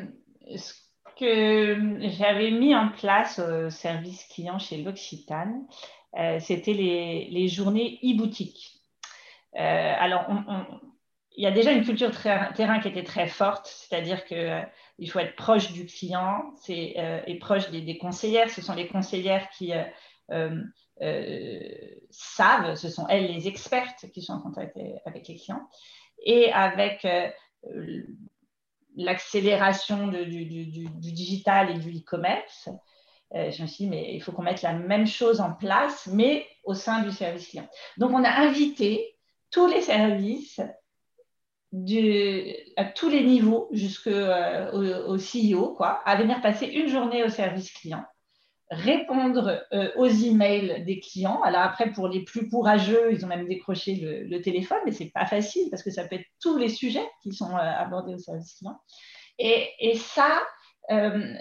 [0.57, 0.75] ce
[1.17, 5.67] que j'avais mis en place au service client chez l'Occitane,
[6.19, 8.81] euh, c'était les, journées e-boutique.
[9.55, 10.27] alors,
[11.37, 14.63] il y a déjà une culture terrain qui était très forte, c'est-à-dire que
[14.99, 18.51] il faut être proche du client euh, et proche des, conseillères.
[18.51, 19.73] Ce sont les conseillères qui
[20.31, 20.63] euh,
[21.03, 21.61] euh,
[22.11, 25.69] savent, ce sont elles les expertes qui sont en contact avec les clients.
[26.25, 27.07] Et avec
[28.97, 32.69] l'accélération du, du, digital et du e-commerce,
[33.33, 36.47] je me suis dit, mais il faut qu'on mette la même chose en place, mais
[36.63, 37.69] au sein du service client.
[37.97, 39.17] Donc, on a invité
[39.51, 40.61] tous les services
[42.77, 47.29] à tous les niveaux, jusqu'au euh, au, CEO, quoi, à venir passer une journée au
[47.29, 48.05] service client,
[48.71, 51.41] répondre euh, aux emails des clients.
[51.43, 55.27] Alors après, pour les plus courageux, ils ont même décroché le, téléphone, mais c'est pas
[55.27, 58.55] facile parce que ça peut être tous les sujets qui sont euh, abordés au service
[58.55, 58.79] client.
[59.39, 60.43] Et, ça,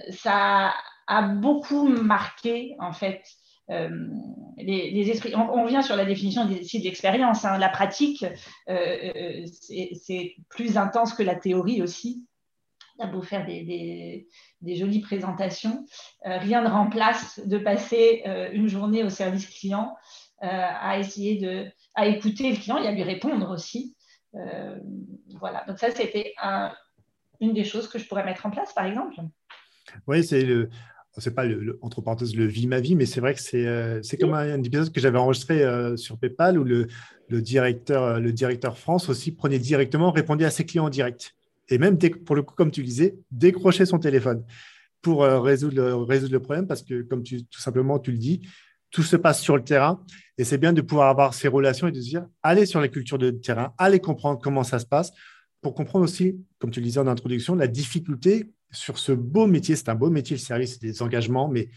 [0.10, 0.74] ça
[1.08, 3.24] a beaucoup marqué en fait
[3.70, 5.36] les, esprits.
[5.36, 7.46] On, revient sur la définition des de l'expérience.
[7.46, 7.60] Hein.
[7.60, 8.26] La pratique,
[8.68, 12.26] c'est plus intense que la théorie aussi.
[13.00, 14.28] A beau faire des,
[14.62, 15.86] jolies présentations,
[16.24, 19.96] rien ne remplace de passer une journée au service client
[20.40, 23.96] à essayer de à écouter le client et à lui répondre aussi.
[25.40, 26.36] voilà, donc ça, c'était
[27.40, 29.16] une des choses que je pourrais mettre en place, par exemple.
[30.08, 30.70] Oui, c'est le,
[31.18, 34.02] c'est pas le, entre parenthèses le vie ma vie, mais c'est vrai que c'est euh,
[34.20, 36.88] comme un, épisode que j'avais enregistré euh, sur PayPal où le,
[37.28, 41.36] le, directeur le directeur France aussi prenait directement répondait à ses clients en direct
[41.70, 44.44] et même pour le coup comme tu disais décrochait son téléphone
[45.02, 48.42] pour euh, résoudre le, le problème parce que comme tout simplement tu le dis
[48.92, 50.04] tout se passe sur le terrain
[50.38, 52.88] et c'est bien de pouvoir avoir ces relations et de se dire allez sur la
[52.88, 55.12] culture de terrain allez comprendre comment ça se passe
[55.62, 59.76] pour comprendre aussi comme tu le disais en introduction la difficulté sur ce beau métier.
[59.76, 61.70] C'est un beau métier, le service, des engagements, mais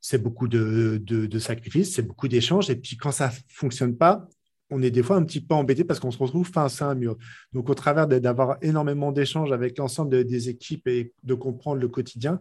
[0.00, 2.70] c'est beaucoup de, sacrifices, c'est beaucoup d'échanges.
[2.70, 4.28] Et puis quand ça ne fonctionne pas,
[4.70, 6.94] on est des fois un petit peu embêté parce qu'on se retrouve face à un
[6.94, 7.16] mur.
[7.52, 12.40] Donc, au travers d'avoir énormément d'échanges avec l'ensemble des équipes et de comprendre le quotidien,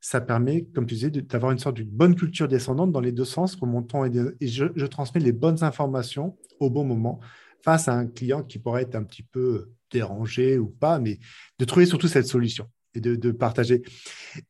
[0.00, 3.24] ça permet, comme tu disais, d'avoir une sorte de bonne culture descendante dans les deux
[3.24, 7.20] sens, remontant et, et je, je, transmets les bonnes informations au bon moment
[7.62, 11.18] face à un client qui pourrait être un petit peu dérangé ou pas, mais
[11.58, 13.82] de trouver surtout cette solution et de, partager.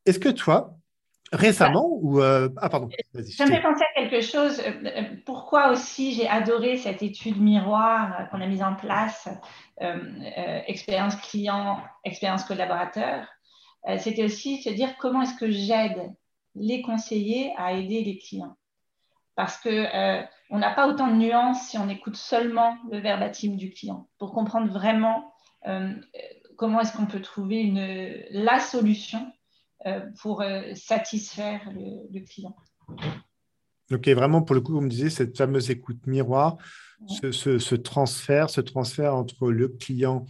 [0.07, 0.79] Est-ce que toi,
[1.33, 2.89] récemment ou euh, ah pardon
[3.25, 4.61] ça me fait penser à quelque chose.
[4.61, 9.29] Euh, pourquoi aussi j'ai adoré cette étude miroir euh, qu'on a mise en place
[10.67, 13.27] expérience client expérience collaborateur?
[13.99, 16.13] C'était aussi se dire comment est-ce que j'aide
[16.57, 18.57] les conseillers à aider les clients?
[19.37, 19.87] Parce que
[20.51, 24.09] on n'a pas autant de nuances si on écoute seulement le verbatim du client.
[24.19, 25.33] Pour comprendre vraiment
[26.57, 29.38] comment est-ce qu'on peut trouver une, la solution euh,
[30.21, 32.57] pour euh, satisfaire le, client.
[33.91, 36.57] Ok, vraiment, pour le coup, vous me disiez, cette fameuse écoute miroir,
[37.09, 40.27] ce, transfert, ce transfert entre le client,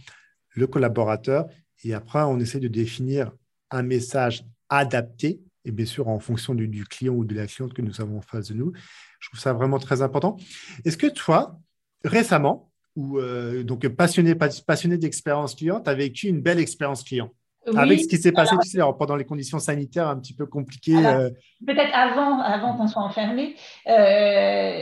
[0.55, 1.47] le collaborateur,
[1.83, 3.31] et après, on essaie de définir
[3.71, 7.73] un message adapté, et bien sûr en fonction du, du client ou de la cliente
[7.73, 8.71] que nous avons en face de nous.
[9.19, 10.37] Je trouve ça vraiment très important.
[10.85, 11.59] Est-ce que toi,
[12.03, 17.33] récemment, ou euh, donc passionné, passionné d'expérience client, tu as vécu une belle expérience client?
[17.77, 18.55] Avec ce qui s'est passé
[18.97, 21.05] pendant les conditions sanitaires un petit peu compliquées.
[21.05, 21.29] Euh.
[21.65, 23.55] Peut-être avant, avant qu'on soit enfermé.
[23.87, 24.79] Euh,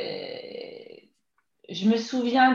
[1.70, 2.54] je me souviens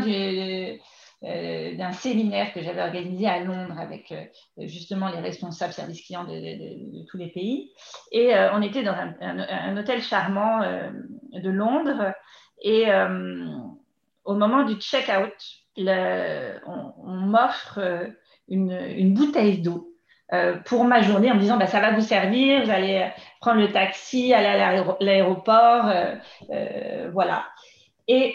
[1.23, 4.15] d'un séminaire que j'avais organisé à Londres avec
[4.59, 7.73] justement les responsables service client de, tous les pays.
[8.11, 10.61] Et on était dans un, un hôtel charmant
[11.33, 12.13] de Londres.
[12.63, 12.87] Et
[14.25, 15.35] au moment du check-out,
[15.77, 18.07] on, m'offre euh,
[18.49, 19.92] une, bouteille d'eau euh,
[20.65, 23.71] pour ma journée en me disant bah, ça va vous servir, vous allez prendre le
[23.71, 25.91] taxi, aller à l'aéroport,
[26.51, 27.45] euh, voilà.
[28.09, 28.35] Et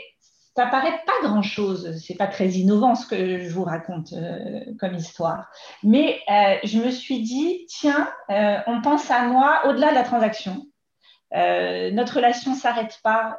[0.56, 4.13] ça paraît pas grand chose, c'est pas très innovant ce que je vous raconte
[4.80, 5.47] comme histoire,
[5.84, 6.19] mais
[6.63, 10.65] je me suis dit tiens, on pense à moi au-delà de la transaction.
[11.32, 13.38] notre relation s'arrête pas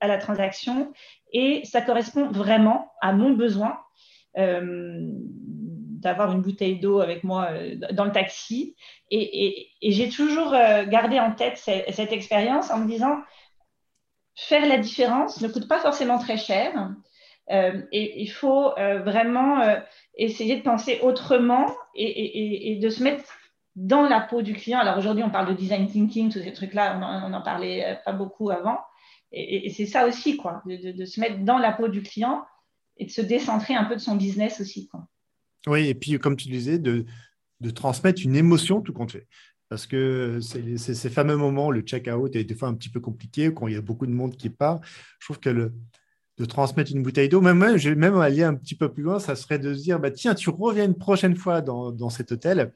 [0.00, 0.92] à la transaction
[1.32, 3.78] et ça correspond vraiment à mon besoin
[4.36, 5.10] euh,
[5.98, 8.76] d'avoir une bouteille d'eau avec moi euh, dans le taxi.
[9.10, 13.16] Et, j'ai toujours euh, gardé en tête cette, expérience en me disant,
[14.34, 16.90] faire la différence ne coûte pas forcément très cher.
[17.50, 19.62] et il faut vraiment
[20.14, 23.24] essayer de penser autrement et, de se mettre
[23.74, 24.78] dans la peau du client.
[24.78, 28.50] Alors aujourd'hui, on parle de design thinking, tous ces trucs-là, on n'en parlait pas beaucoup
[28.50, 28.78] avant.
[29.32, 32.44] Et, c'est ça aussi, quoi, de, se mettre dans la peau du client
[32.96, 34.88] et de se décentrer un peu de son business aussi.
[35.66, 37.04] Oui, et puis comme tu disais, de,
[37.60, 39.26] de transmettre une émotion tout compte fait.
[39.68, 43.52] Parce que c'est ces fameux moments, le check-out est des fois un petit peu compliqué,
[43.52, 44.80] quand il y a beaucoup de monde qui part.
[45.18, 45.74] Je trouve que le,
[46.38, 49.36] de transmettre une bouteille d'eau, même, je même aller un petit peu plus loin, ça
[49.36, 52.72] serait de se dire, bah, tiens, tu reviens une prochaine fois dans, dans cet hôtel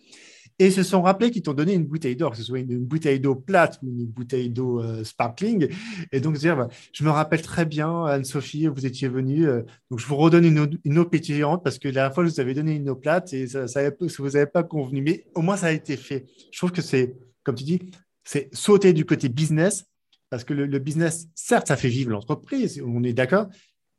[0.59, 3.21] et se sont rappelés qu'ils t'ont donné une bouteille d'or, que ce soit une, bouteille
[3.21, 5.69] d'eau plate ou une bouteille d'eau euh, sparkling.
[6.13, 10.01] Et donc, dire, bah, je me rappelle très bien, Anne-Sophie, vous étiez venue, euh, donc
[10.01, 12.41] je vous redonne une eau, une eau, pétillante parce que la dernière fois, je vous
[12.41, 13.81] avais donné une eau plate et ça, ça,
[14.19, 15.03] vous n'avez pas convenu.
[15.03, 16.27] Mais au moins, ça a été fait.
[16.53, 17.81] Je trouve que c'est, comme tu dis,
[18.25, 19.87] c'est sauter du côté business
[20.31, 23.49] parce que le, le business, certes, ça fait vivre l'entreprise, on est d'accord,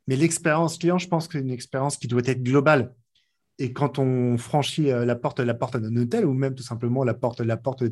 [0.08, 2.94] mais l'expérience client, je pense que c'est une expérience qui doit être globale
[3.58, 7.04] et quand on franchit euh, la porte, la porte d'un hôtel ou même tout simplement
[7.04, 7.84] la porte, la porte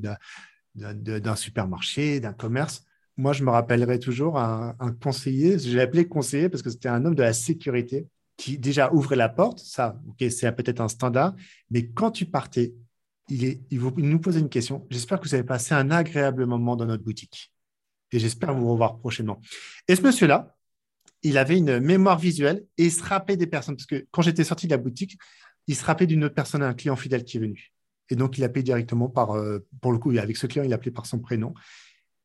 [0.75, 2.85] d'un supermarché, d'un commerce,
[3.16, 7.05] moi, je me rappellerai toujours un, conseiller, je l'ai appelé conseiller parce que c'était un
[7.05, 9.59] homme de la sécurité qui déjà ouvrait la porte.
[9.59, 11.35] Ça, ok, c'est peut-être un standard,
[11.70, 12.75] mais quand tu partais,
[13.29, 14.87] il, il nous posait une question.
[14.90, 17.53] J'espère que vous avez passé un agréable moment dans notre boutique.
[18.12, 19.40] et j'espère vous revoir prochainement.
[19.88, 20.57] Et ce monsieur-là,
[21.22, 23.77] il avait une mémoire visuelle et il se rappelait des personnes.
[23.77, 25.18] Parce que quand j'étais sorti de la boutique,
[25.66, 27.72] il se rappelait d'une autre personne, un client fidèle qui est venu.
[28.11, 30.90] Et donc, il appelait directement par, euh, pour le coup, avec ce client, il appelait
[30.90, 31.55] par son prénom.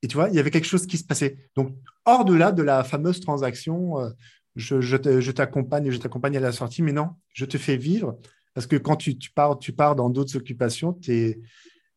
[0.01, 1.49] Et tu vois, il y avait quelque chose qui se passait.
[1.55, 4.09] Donc, hors de là, de la fameuse transaction, euh,
[4.55, 8.19] je, je t'accompagne, je t'accompagne à la sortie, mais non, je te fais vivre.
[8.53, 11.39] Parce que quand tu, pars, tu pars dans d'autres occupations, es,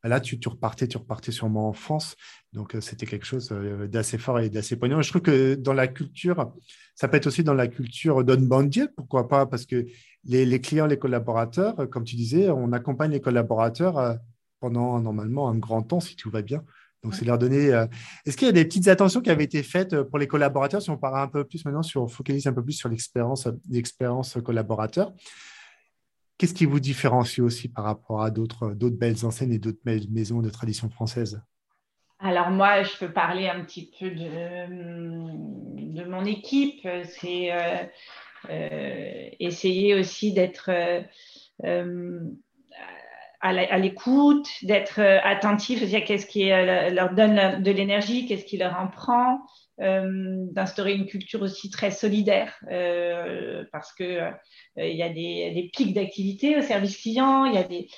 [0.02, 2.16] Là, tu, repartais, tu repartais sûrement en France.
[2.54, 3.48] Donc, euh, c'était quelque chose
[3.90, 5.02] d'assez fort et d'assez poignant.
[5.02, 6.54] Je trouve que dans la culture,
[6.94, 9.84] ça peut être aussi dans la culture d'onboarding, pourquoi pas Parce que
[10.24, 14.18] les, clients, les collaborateurs, euh, comme tu disais, on accompagne les collaborateurs
[14.60, 16.62] pendant normalement un grand temps, si tout va bien.
[17.02, 17.68] Donc, c'est leur donner.
[18.26, 20.90] Est-ce qu'il y a des petites attentions qui avaient été faites pour les collaborateurs Si
[20.90, 24.36] on parle un peu plus maintenant, sur, on focalise un peu plus sur l'expérience, l'expérience
[24.44, 25.14] collaborateur?
[26.36, 30.50] Qu'est-ce qui vous différencie aussi par rapport à d'autres belles enseignes et d'autres maisons de
[30.50, 31.42] tradition française?
[32.22, 34.66] Alors moi, je peux parler un petit peu de,
[35.94, 36.86] de mon équipe.
[37.04, 37.84] C'est euh, euh,
[38.48, 40.70] essayer aussi d'être
[41.64, 42.20] euh,
[43.42, 48.88] à l'écoute, d'être attentif à qu'est-ce qui leur donne de l'énergie, qu'est-ce qui leur en
[48.88, 49.40] prend,
[49.80, 54.30] euh, d'instaurer une culture aussi très solidaire euh, parce que euh,
[54.76, 57.88] il y a des, pics d'activité au service client, il y a des,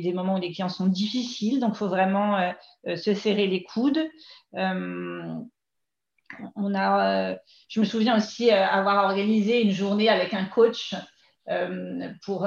[0.00, 2.52] des, moments où les clients sont difficiles, donc il faut vraiment
[2.84, 4.06] se serrer les coudes.
[6.54, 7.36] On a,
[7.68, 10.94] je me souviens aussi avoir organisé une journée avec un coach
[12.24, 12.46] pour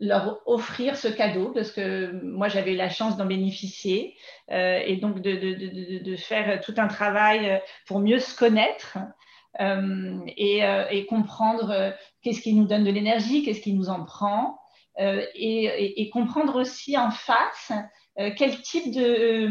[0.00, 4.16] leur offrir ce cadeau parce que moi j'avais la chance d'en bénéficier
[4.50, 8.98] euh, et donc de, faire tout un travail pour mieux se connaître
[9.60, 14.58] euh, et, euh, comprendre qu'est-ce qui nous donne de l'énergie, qu'est-ce qui nous en prend
[14.98, 17.72] et, comprendre aussi en face
[18.36, 19.50] quel type de,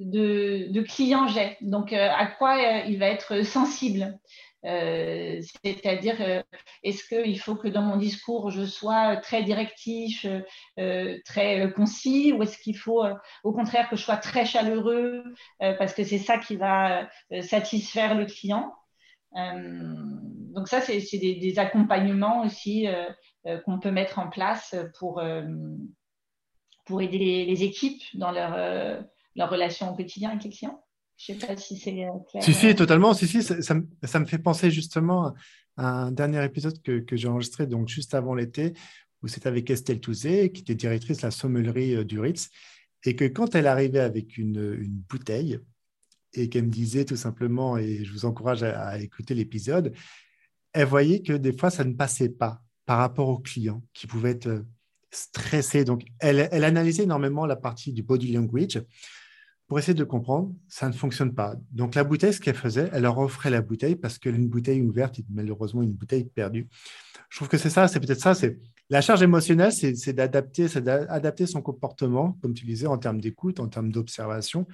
[0.00, 4.18] de, client j'ai, donc à quoi il va être sensible.
[4.66, 6.42] Euh, c'est-à-dire, euh,
[6.82, 10.26] est-ce qu'il faut que dans mon discours, je sois très directif,
[10.78, 13.02] euh, très concis, ou est-ce qu'il faut
[13.44, 15.24] au contraire que je sois très chaleureux,
[15.58, 17.08] parce que c'est ça qui va
[17.42, 18.74] satisfaire le client
[19.32, 22.88] donc ça, c'est des, accompagnements aussi
[23.64, 25.22] qu'on peut mettre en place pour,
[26.84, 29.04] pour aider les, équipes dans leur,
[29.40, 30.84] leur relation au quotidien avec les clients?
[31.16, 32.42] Je ne sais pas si c'est euh, clair.
[32.42, 33.12] Si, si, totalement.
[33.12, 35.34] Si, si, ça, me fait penser justement
[35.76, 38.72] à un dernier épisode que, j'ai enregistré donc juste avant l'été,
[39.22, 42.48] où c'était avec Estelle Touzé, qui était directrice de la sommellerie euh, du Ritz,
[43.04, 44.76] et que quand elle arrivait avec une,
[45.08, 45.58] bouteille,
[46.32, 49.92] et qu'elle me disait tout simplement, et je vous encourage à, écouter l'épisode,
[50.72, 54.30] elle voyait que des fois, ça ne passait pas par rapport aux clients qui pouvaient
[54.30, 54.62] être euh,
[55.10, 55.84] stressés.
[55.84, 58.80] Donc, elle, elle analysait énormément la partie du body language
[59.70, 61.54] pour essayer de comprendre, ça ne fonctionne pas.
[61.70, 65.20] Donc la bouteille, ce qu'elle faisait, elle leur offrait la bouteille parce qu'une bouteille ouverte
[65.20, 66.66] est malheureusement une bouteille perdue.
[67.28, 71.46] Je trouve que c'est ça, c'est peut-être ça, c'est la charge émotionnelle, c'est d'adapter, d'adapter
[71.46, 74.66] son comportement, comme tu disais, en termes d'écoute, en termes d'observation,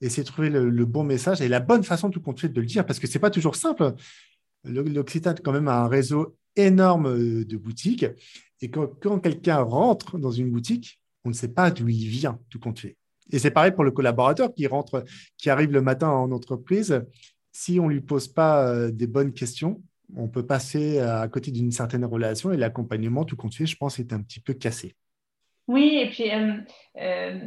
[0.00, 2.66] et c'est trouver le, bon message et la bonne façon tout compte fait de le
[2.66, 3.94] dire, parce que c'est pas toujours simple.
[4.64, 8.04] L'Occitane quand même a un réseau énorme euh, de boutiques,
[8.60, 12.58] et quand quelqu'un rentre dans une boutique, on ne sait pas d'où il vient, tout
[12.58, 12.96] compte fait.
[13.32, 15.04] Et c'est pareil pour le collaborateur qui rentre,
[15.38, 17.02] qui arrive le matin en entreprise.
[17.52, 19.82] Si on ne lui pose pas euh, des bonnes questions,
[20.16, 23.98] on peut passer à côté d'une certaine relation et l'accompagnement, tout compte fait, je pense,
[23.98, 24.96] est un petit peu cassé.
[25.68, 26.56] Oui, et puis euh,
[27.00, 27.38] euh,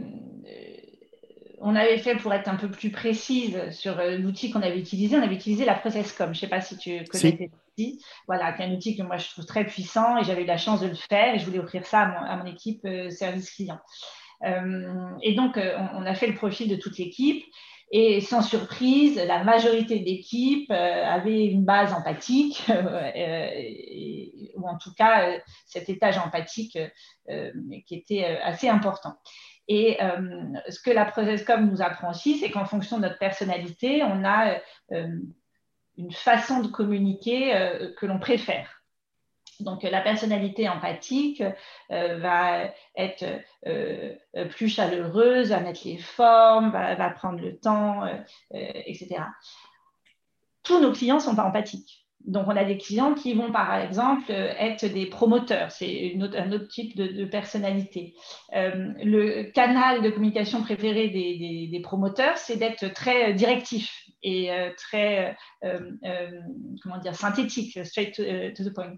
[1.60, 5.22] on avait fait, pour être un peu plus précise sur l'outil qu'on avait utilisé, on
[5.22, 6.28] avait utilisé la ProcessCom.
[6.28, 8.02] Je ne sais pas si tu connais cet outil.
[8.28, 10.80] Voilà, c'est un outil que moi je trouve très puissant et j'avais eu la chance
[10.80, 13.80] de le faire et je voulais offrir ça à mon équipe service client.
[14.44, 17.44] Euh, et donc, euh, on, a fait le profil de toute l'équipe.
[17.96, 22.64] Et sans surprise, la majorité de l'équipe euh, avait une base empathique,
[24.56, 26.78] ou en tout cas cet étage empathique
[27.28, 29.16] qui était assez important.
[29.68, 30.00] Et
[30.70, 34.58] ce que la Processcom nous apprend aussi, c'est qu'en fonction de notre personnalité, on a
[34.90, 37.54] une façon de communiquer
[37.98, 38.83] que l'on préfère.
[39.60, 41.44] Donc la personnalité empathique
[41.92, 43.24] euh, va être
[43.68, 48.04] euh, euh, plus chaleureuse, va mettre les formes, va, prendre le temps,
[48.52, 49.22] etc.
[50.64, 52.00] Tous nos clients sont pas empathiques.
[52.26, 55.72] Donc, on a des clients qui vont, par exemple, être des promoteurs.
[55.72, 58.16] C'est un autre type de, personnalité.
[58.54, 65.36] le canal de communication préféré des, promoteurs, c'est d'être très directif et très,
[67.12, 68.16] synthétique, straight
[68.56, 68.96] to the point.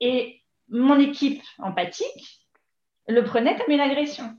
[0.00, 2.40] Et mon équipe empathique
[3.08, 4.36] le prenait comme une agression.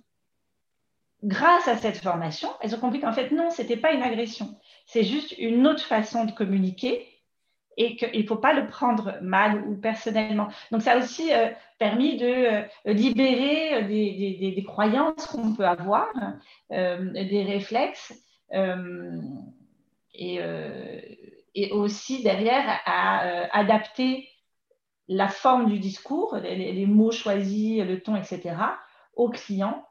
[1.24, 4.57] grâce à cette formation, elles ont compris qu'en fait, non, ce n'était pas une agression.
[4.88, 7.07] C'est juste une autre façon de communiquer
[7.78, 10.47] et qu'il ne faut pas le prendre mal ou personnellement.
[10.72, 11.49] Donc, ça a aussi euh,
[11.80, 16.07] permis de euh, libérer euh, des, croyances qu'on peut avoir,
[16.70, 18.14] des réflexes,
[20.14, 20.39] et,
[21.55, 24.28] et, aussi derrière à adapter
[25.14, 28.55] la forme du discours, les, mots choisis, le ton, etc.,
[29.16, 29.86] au client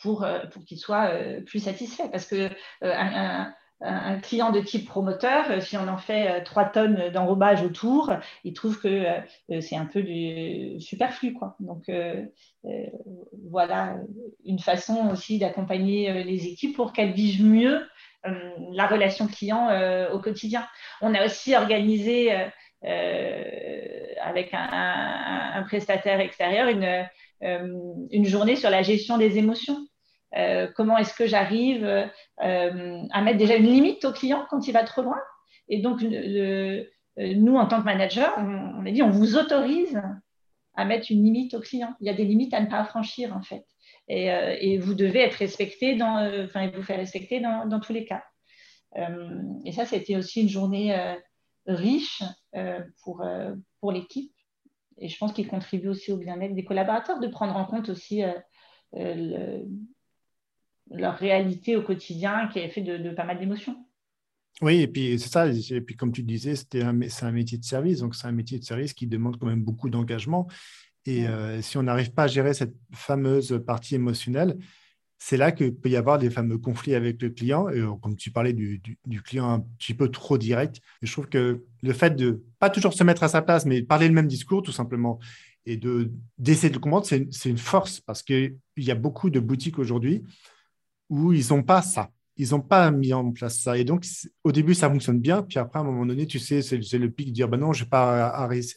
[0.00, 1.10] pour, pour qu'il soit
[1.44, 2.08] plus satisfait.
[2.10, 2.50] Parce que
[2.82, 7.62] un, un client de type promoteur, euh, si on en fait euh, trois tonnes d'enrobage
[7.62, 8.12] autour,
[8.44, 10.02] il trouve que euh, c'est un peu
[10.78, 11.34] superflu.
[11.34, 11.56] Quoi.
[11.60, 11.90] Donc
[13.50, 13.96] voilà
[14.44, 17.86] une façon aussi d'accompagner les équipes pour qu'elles vivent mieux
[18.72, 19.68] la relation client
[20.12, 20.66] au quotidien.
[21.02, 22.32] On a aussi organisé
[22.84, 27.08] avec un, prestataire extérieur une,
[28.10, 29.78] une journée sur la gestion des émotions.
[30.36, 34.72] Euh, comment est-ce que j'arrive euh, à mettre déjà une limite au client quand il
[34.72, 35.18] va trop loin?
[35.68, 40.00] Et donc, nous, en tant que manager, on, dit, on vous autorise
[40.74, 41.94] à mettre une limite au client.
[42.00, 43.64] Il y a des limites à ne pas franchir, en fait.
[44.08, 48.24] Et, euh, vous devez être respecté, dans, enfin, vous faire respecter dans, tous les cas.
[49.64, 50.94] et ça, c'était aussi une journée
[51.66, 52.22] riche
[53.02, 53.24] pour,
[53.80, 54.32] pour l'équipe.
[54.98, 58.22] Et je pense qu'il contribue aussi au bien-être des collaborateurs, de prendre en compte aussi
[58.92, 59.64] le,
[60.90, 63.76] leur réalité au quotidien qui est fait de, pas mal d'émotions.
[64.62, 65.48] Oui, et puis c'est ça.
[65.48, 68.58] Et puis comme tu disais, c'est un, un métier de service, donc c'est un métier
[68.58, 70.46] de service qui demande quand même beaucoup d'engagement.
[71.06, 74.56] Et euh, si on n'arrive pas à gérer cette fameuse partie émotionnelle,
[75.18, 77.68] c'est là qu'il peut y avoir des fameux conflits avec le client.
[77.68, 81.28] Et euh, comme tu parlais du, du, client un petit peu trop direct, je trouve
[81.28, 84.26] que le fait de pas toujours se mettre à sa place, mais parler le même
[84.26, 85.18] discours tout simplement,
[85.66, 89.40] et de d'essayer de le comprendre, c'est une force parce qu'il y a beaucoup de
[89.40, 90.22] boutiques aujourd'hui
[91.08, 92.10] où ils n'ont pas ça.
[92.36, 93.78] Ils n'ont pas mis en place ça.
[93.78, 94.04] Et donc,
[94.42, 95.42] au début, ça fonctionne bien.
[95.42, 97.72] Puis après, à un moment donné, tu sais, c'est le pic de dire, ben non,
[97.72, 98.26] je ne pas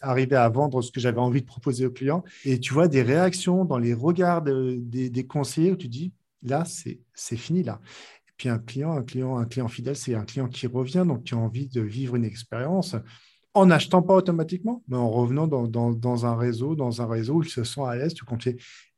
[0.01, 2.23] arriver à vendre ce que j'avais envie de proposer au client.
[2.45, 6.13] Et tu vois des réactions dans les regards des, conseillers où tu dis,
[6.43, 7.79] là, c'est fini, là.
[8.27, 11.23] Et puis un client, un client, un client fidèle, c'est un client qui revient, donc
[11.23, 12.95] qui a envie de vivre une expérience
[13.53, 17.43] en n'achetant pas automatiquement, mais en revenant dans, dans, un réseau, dans un réseau où
[17.43, 18.23] ils se sentent à l'aise, tu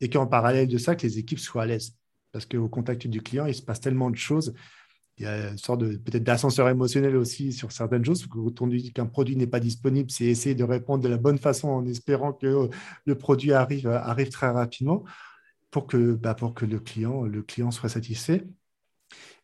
[0.02, 1.96] et qu'en parallèle de ça, que les équipes soient à l'aise
[2.32, 4.54] parce qu'au contact du client, il se passe tellement de choses.
[5.18, 8.26] Il y a une sorte peut-être d'ascenseur émotionnel aussi sur certaines choses.
[8.28, 11.38] Quand on dit qu'un produit n'est pas disponible, c'est essayer de répondre de la bonne
[11.38, 12.70] façon en espérant que
[13.06, 15.04] le produit arrive, arrive très rapidement
[15.72, 18.44] pour que, bah, pour que le, client, le client soit satisfait.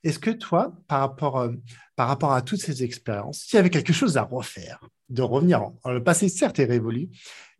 [0.04, 1.54] Est-ce que toi, par rapport, euh,
[1.96, 5.64] par rapport à toutes ces expériences, s'il y avait quelque chose à refaire, de revenir
[5.84, 7.10] en, le passé, certes, est révolu,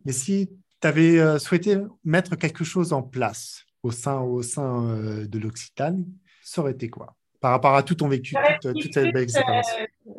[0.06, 0.50] mais si
[0.82, 5.40] tu avais euh, souhaité mettre quelque chose en place au sein, au sein euh, de
[5.40, 6.06] l'Occitane,
[6.44, 7.16] ça aurait été quoi?
[7.42, 9.68] Par rapport à tout ton vécu, toute, cette belle expérience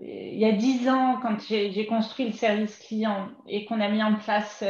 [0.01, 4.03] Il y a dix ans, quand j'ai construit le service client et qu'on a mis
[4.03, 4.63] en place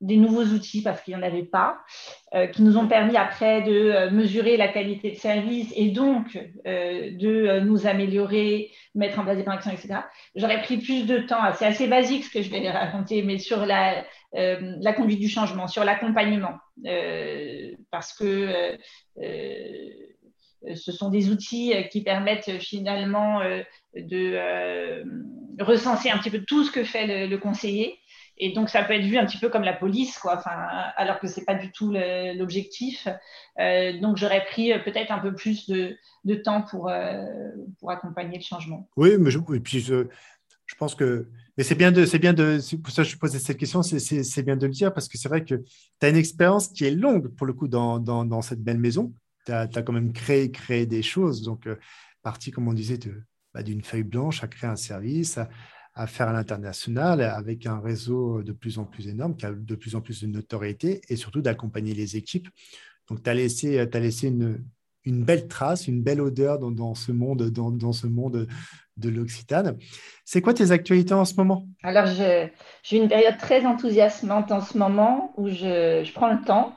[0.00, 1.78] des nouveaux outils parce qu'il n'y en avait pas,
[2.52, 7.86] qui nous ont permis après de mesurer la qualité de service et donc de nous
[7.86, 10.00] améliorer, mettre en place des plans etc.
[10.36, 11.40] J'aurais pris plus de temps.
[11.54, 15.28] C'est assez basique ce que je vais raconter, mais sur la, euh, la conduite du
[15.28, 18.76] changement, sur l'accompagnement, euh, parce que
[19.22, 19.90] euh,
[20.74, 23.40] ce sont des outils qui permettent finalement
[23.94, 27.98] de recenser un petit peu tout ce que fait le, conseiller.
[28.38, 30.38] Et donc, ça peut être vu un petit peu comme la police, quoi,
[30.96, 33.08] alors que ce n'est pas du tout l'objectif.
[34.00, 36.90] donc, j'aurais pris peut-être un peu plus de, temps pour,
[37.80, 38.88] pour accompagner le changement.
[38.96, 40.04] Oui, mais je, et puis je,
[40.78, 41.26] pense que
[41.58, 44.56] mais c'est bien de, c'est de, pour ça que je posais cette question, c'est bien
[44.56, 47.34] de le dire parce que c'est vrai que tu as une expérience qui est longue
[47.34, 49.12] pour le coup dans, cette belle maison.
[49.44, 51.42] Tu as, quand même créé, créé des choses.
[51.42, 51.74] Donc, euh,
[52.22, 53.00] parti, comme on disait,
[53.52, 55.48] bah, d'une feuille blanche à créer un service, à,
[56.06, 59.96] faire à l'international avec un réseau de plus en plus énorme, qui a de plus
[59.96, 62.48] en plus de notoriété et surtout d'accompagner les équipes.
[63.08, 64.62] Donc, tu as laissé, laissé une,
[65.04, 68.46] une belle trace, une belle odeur dans, dans ce monde, dans, dans, ce monde
[68.98, 69.78] de l'Occitane.
[70.24, 71.66] C'est quoi tes actualités en ce moment?
[71.82, 76.76] Alors, j'ai une période très enthousiasmante en ce moment où je, je prends le temps.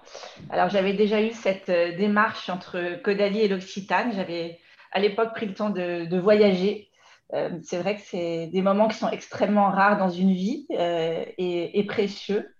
[0.49, 4.13] Alors, j'avais déjà eu cette euh, démarche entre Caudalie et l'Occitane.
[4.15, 4.59] J'avais
[4.93, 6.87] à l'époque pris le temps de, de voyager.
[7.33, 11.23] Euh, c'est vrai que c'est des moments qui sont extrêmement rares dans une vie euh,
[11.37, 12.53] et, précieux.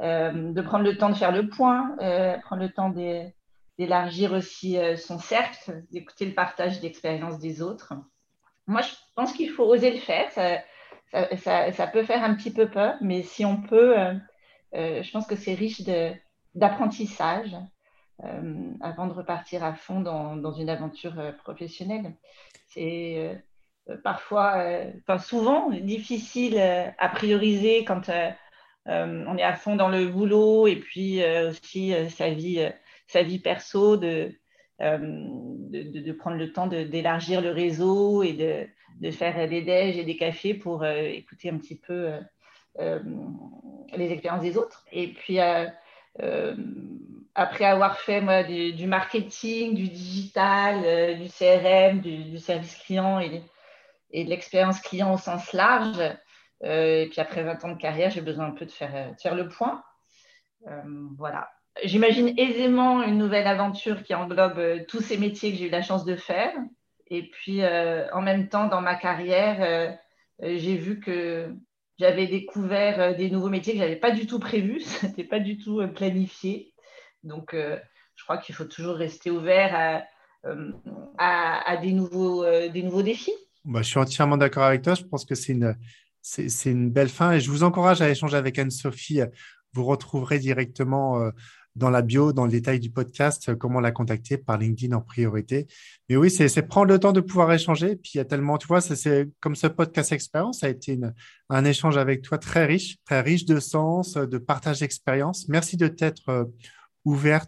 [0.00, 1.96] de prendre le temps de faire le point,
[2.44, 2.92] prendre le temps
[3.78, 7.94] d'élargir aussi son cercle, d'écouter le partage d'expériences des autres.
[8.66, 10.30] Moi, je pense qu'il faut oser le faire.
[10.30, 14.14] Ça, peut faire un petit peu peur, mais si on peut, euh,
[14.74, 15.82] euh, je pense que c'est riche
[16.54, 17.56] d'apprentissage.
[18.80, 22.14] avant de repartir à fond dans, dans une aventure professionnelle.
[22.68, 23.42] C'est
[24.04, 24.64] parfois,
[25.00, 28.10] enfin souvent difficile à prioriser quand
[28.86, 32.68] on est à fond dans le boulot et puis aussi sa vie,
[33.06, 34.32] sa vie perso de,
[34.80, 38.66] de, prendre le temps d'élargir le réseau et de,
[39.00, 42.12] de faire des déj et des cafés pour écouter un petit peu
[42.78, 43.00] euh,
[43.94, 44.86] les expériences des autres.
[44.92, 45.66] Et puis, euh,
[46.22, 46.56] euh,
[47.34, 53.42] après avoir fait moi, du, marketing, du digital, du CRM, du, service client et,
[54.12, 56.00] et de l'expérience client au sens large,
[56.64, 59.48] et puis après 20 ans de carrière, j'ai besoin un peu de faire, faire le
[59.48, 59.82] point.
[61.18, 61.50] voilà.
[61.82, 66.04] J'imagine aisément une nouvelle aventure qui englobe tous ces métiers que j'ai eu la chance
[66.04, 66.52] de faire.
[67.08, 69.98] Et puis, en même temps, dans ma carrière,
[70.40, 71.52] j'ai vu que
[72.02, 75.24] j'avais découvert euh, des nouveaux métiers que je n'avais pas du tout prévus, ce n'était
[75.24, 76.74] pas du tout euh, planifié.
[77.22, 77.78] Donc, euh,
[78.16, 80.04] je crois qu'il faut toujours rester ouvert
[81.18, 83.34] à, des nouveaux défis.
[83.64, 84.94] Bah, je suis entièrement d'accord avec toi.
[84.94, 89.20] Je pense que c'est une, belle fin et je vous encourage à échanger avec Anne-Sophie.
[89.74, 91.32] Vous retrouverez directement
[91.74, 95.00] dans la bio, dans le détail du podcast, euh, comment la contacter par LinkedIn en
[95.00, 95.66] priorité.
[96.08, 97.96] Mais oui, c'est prendre le temps de pouvoir échanger.
[97.96, 100.98] Puis il y a tellement, tu vois, c'est comme ce podcast expérience, ça a été
[101.48, 105.48] un échange avec toi très riche, très riche de sens, de partage d'expérience.
[105.48, 106.44] Merci de t'être euh,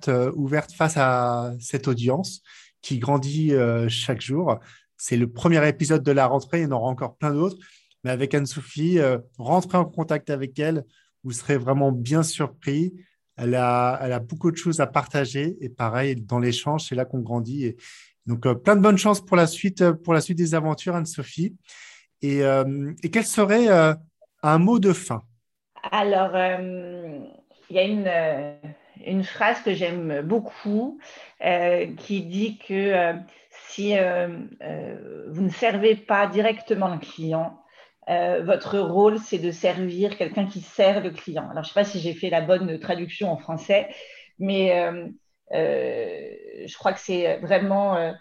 [0.09, 2.43] euh, ouverte face à cette audience
[2.81, 3.53] qui grandit
[3.89, 4.61] chaque jour.
[4.97, 7.57] C'est le premier épisode de la rentrée, il y en aura encore plein d'autres.
[8.05, 8.99] Mais avec Anne-Sophie,
[9.39, 10.85] rentrez en contact avec elle,
[11.25, 12.93] vous serez vraiment bien surpris.
[13.37, 17.75] Elle a, beaucoup de choses à partager et pareil, dans l'échange, c'est là qu'on grandit.
[18.27, 20.95] Donc, euh, plein de bonnes chances pour la suite, euh, pour la suite des aventures,
[20.95, 21.57] Anne-Sophie.
[22.23, 25.23] Et, euh, quel serait un mot de fin?
[25.91, 26.31] Alors,
[27.69, 28.57] il y a
[29.07, 30.99] une phrase que j'aime beaucoup
[31.99, 33.15] qui dit que
[33.69, 37.65] si vous ne servez pas directement le client,
[38.11, 41.49] euh, votre rôle, c'est de servir quelqu'un qui sert le client.
[41.51, 43.89] Alors, je ne sais pas si j'ai fait la bonne traduction en français,
[44.39, 45.09] mais euh,
[45.53, 46.31] euh,
[46.67, 48.15] je crois que c'est vraiment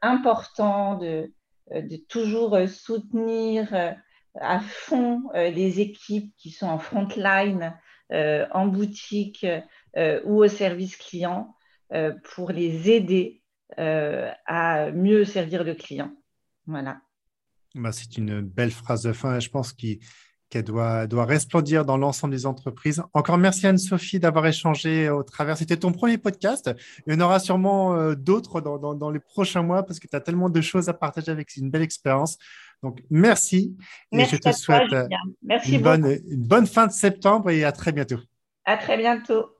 [0.00, 1.32] important de,
[1.70, 3.94] de, toujours soutenir
[4.40, 7.74] à fond les équipes qui sont en front line,
[8.10, 9.46] en boutique
[9.96, 11.54] ou au service client
[12.22, 13.42] pour les aider
[13.76, 16.12] à mieux servir le client.
[16.66, 17.00] Voilà.
[17.76, 21.98] Bah, c'est une belle phrase de fin et je pense qu'elle doit, doit resplendir dans
[21.98, 23.02] l'ensemble des entreprises.
[23.12, 25.58] Encore merci Anne-Sophie d'avoir échangé au travers.
[25.58, 26.70] C'était ton premier podcast.
[27.06, 30.20] Il y en aura sûrement euh, d'autres dans, les prochains mois parce que tu as
[30.20, 32.38] tellement de choses à partager avec une belle expérience.
[32.82, 33.76] Donc, merci.
[34.10, 34.92] Merci et je te souhaite
[35.66, 38.20] une, bonne, une bonne fin de septembre et à très bientôt.
[38.64, 39.55] À très bientôt.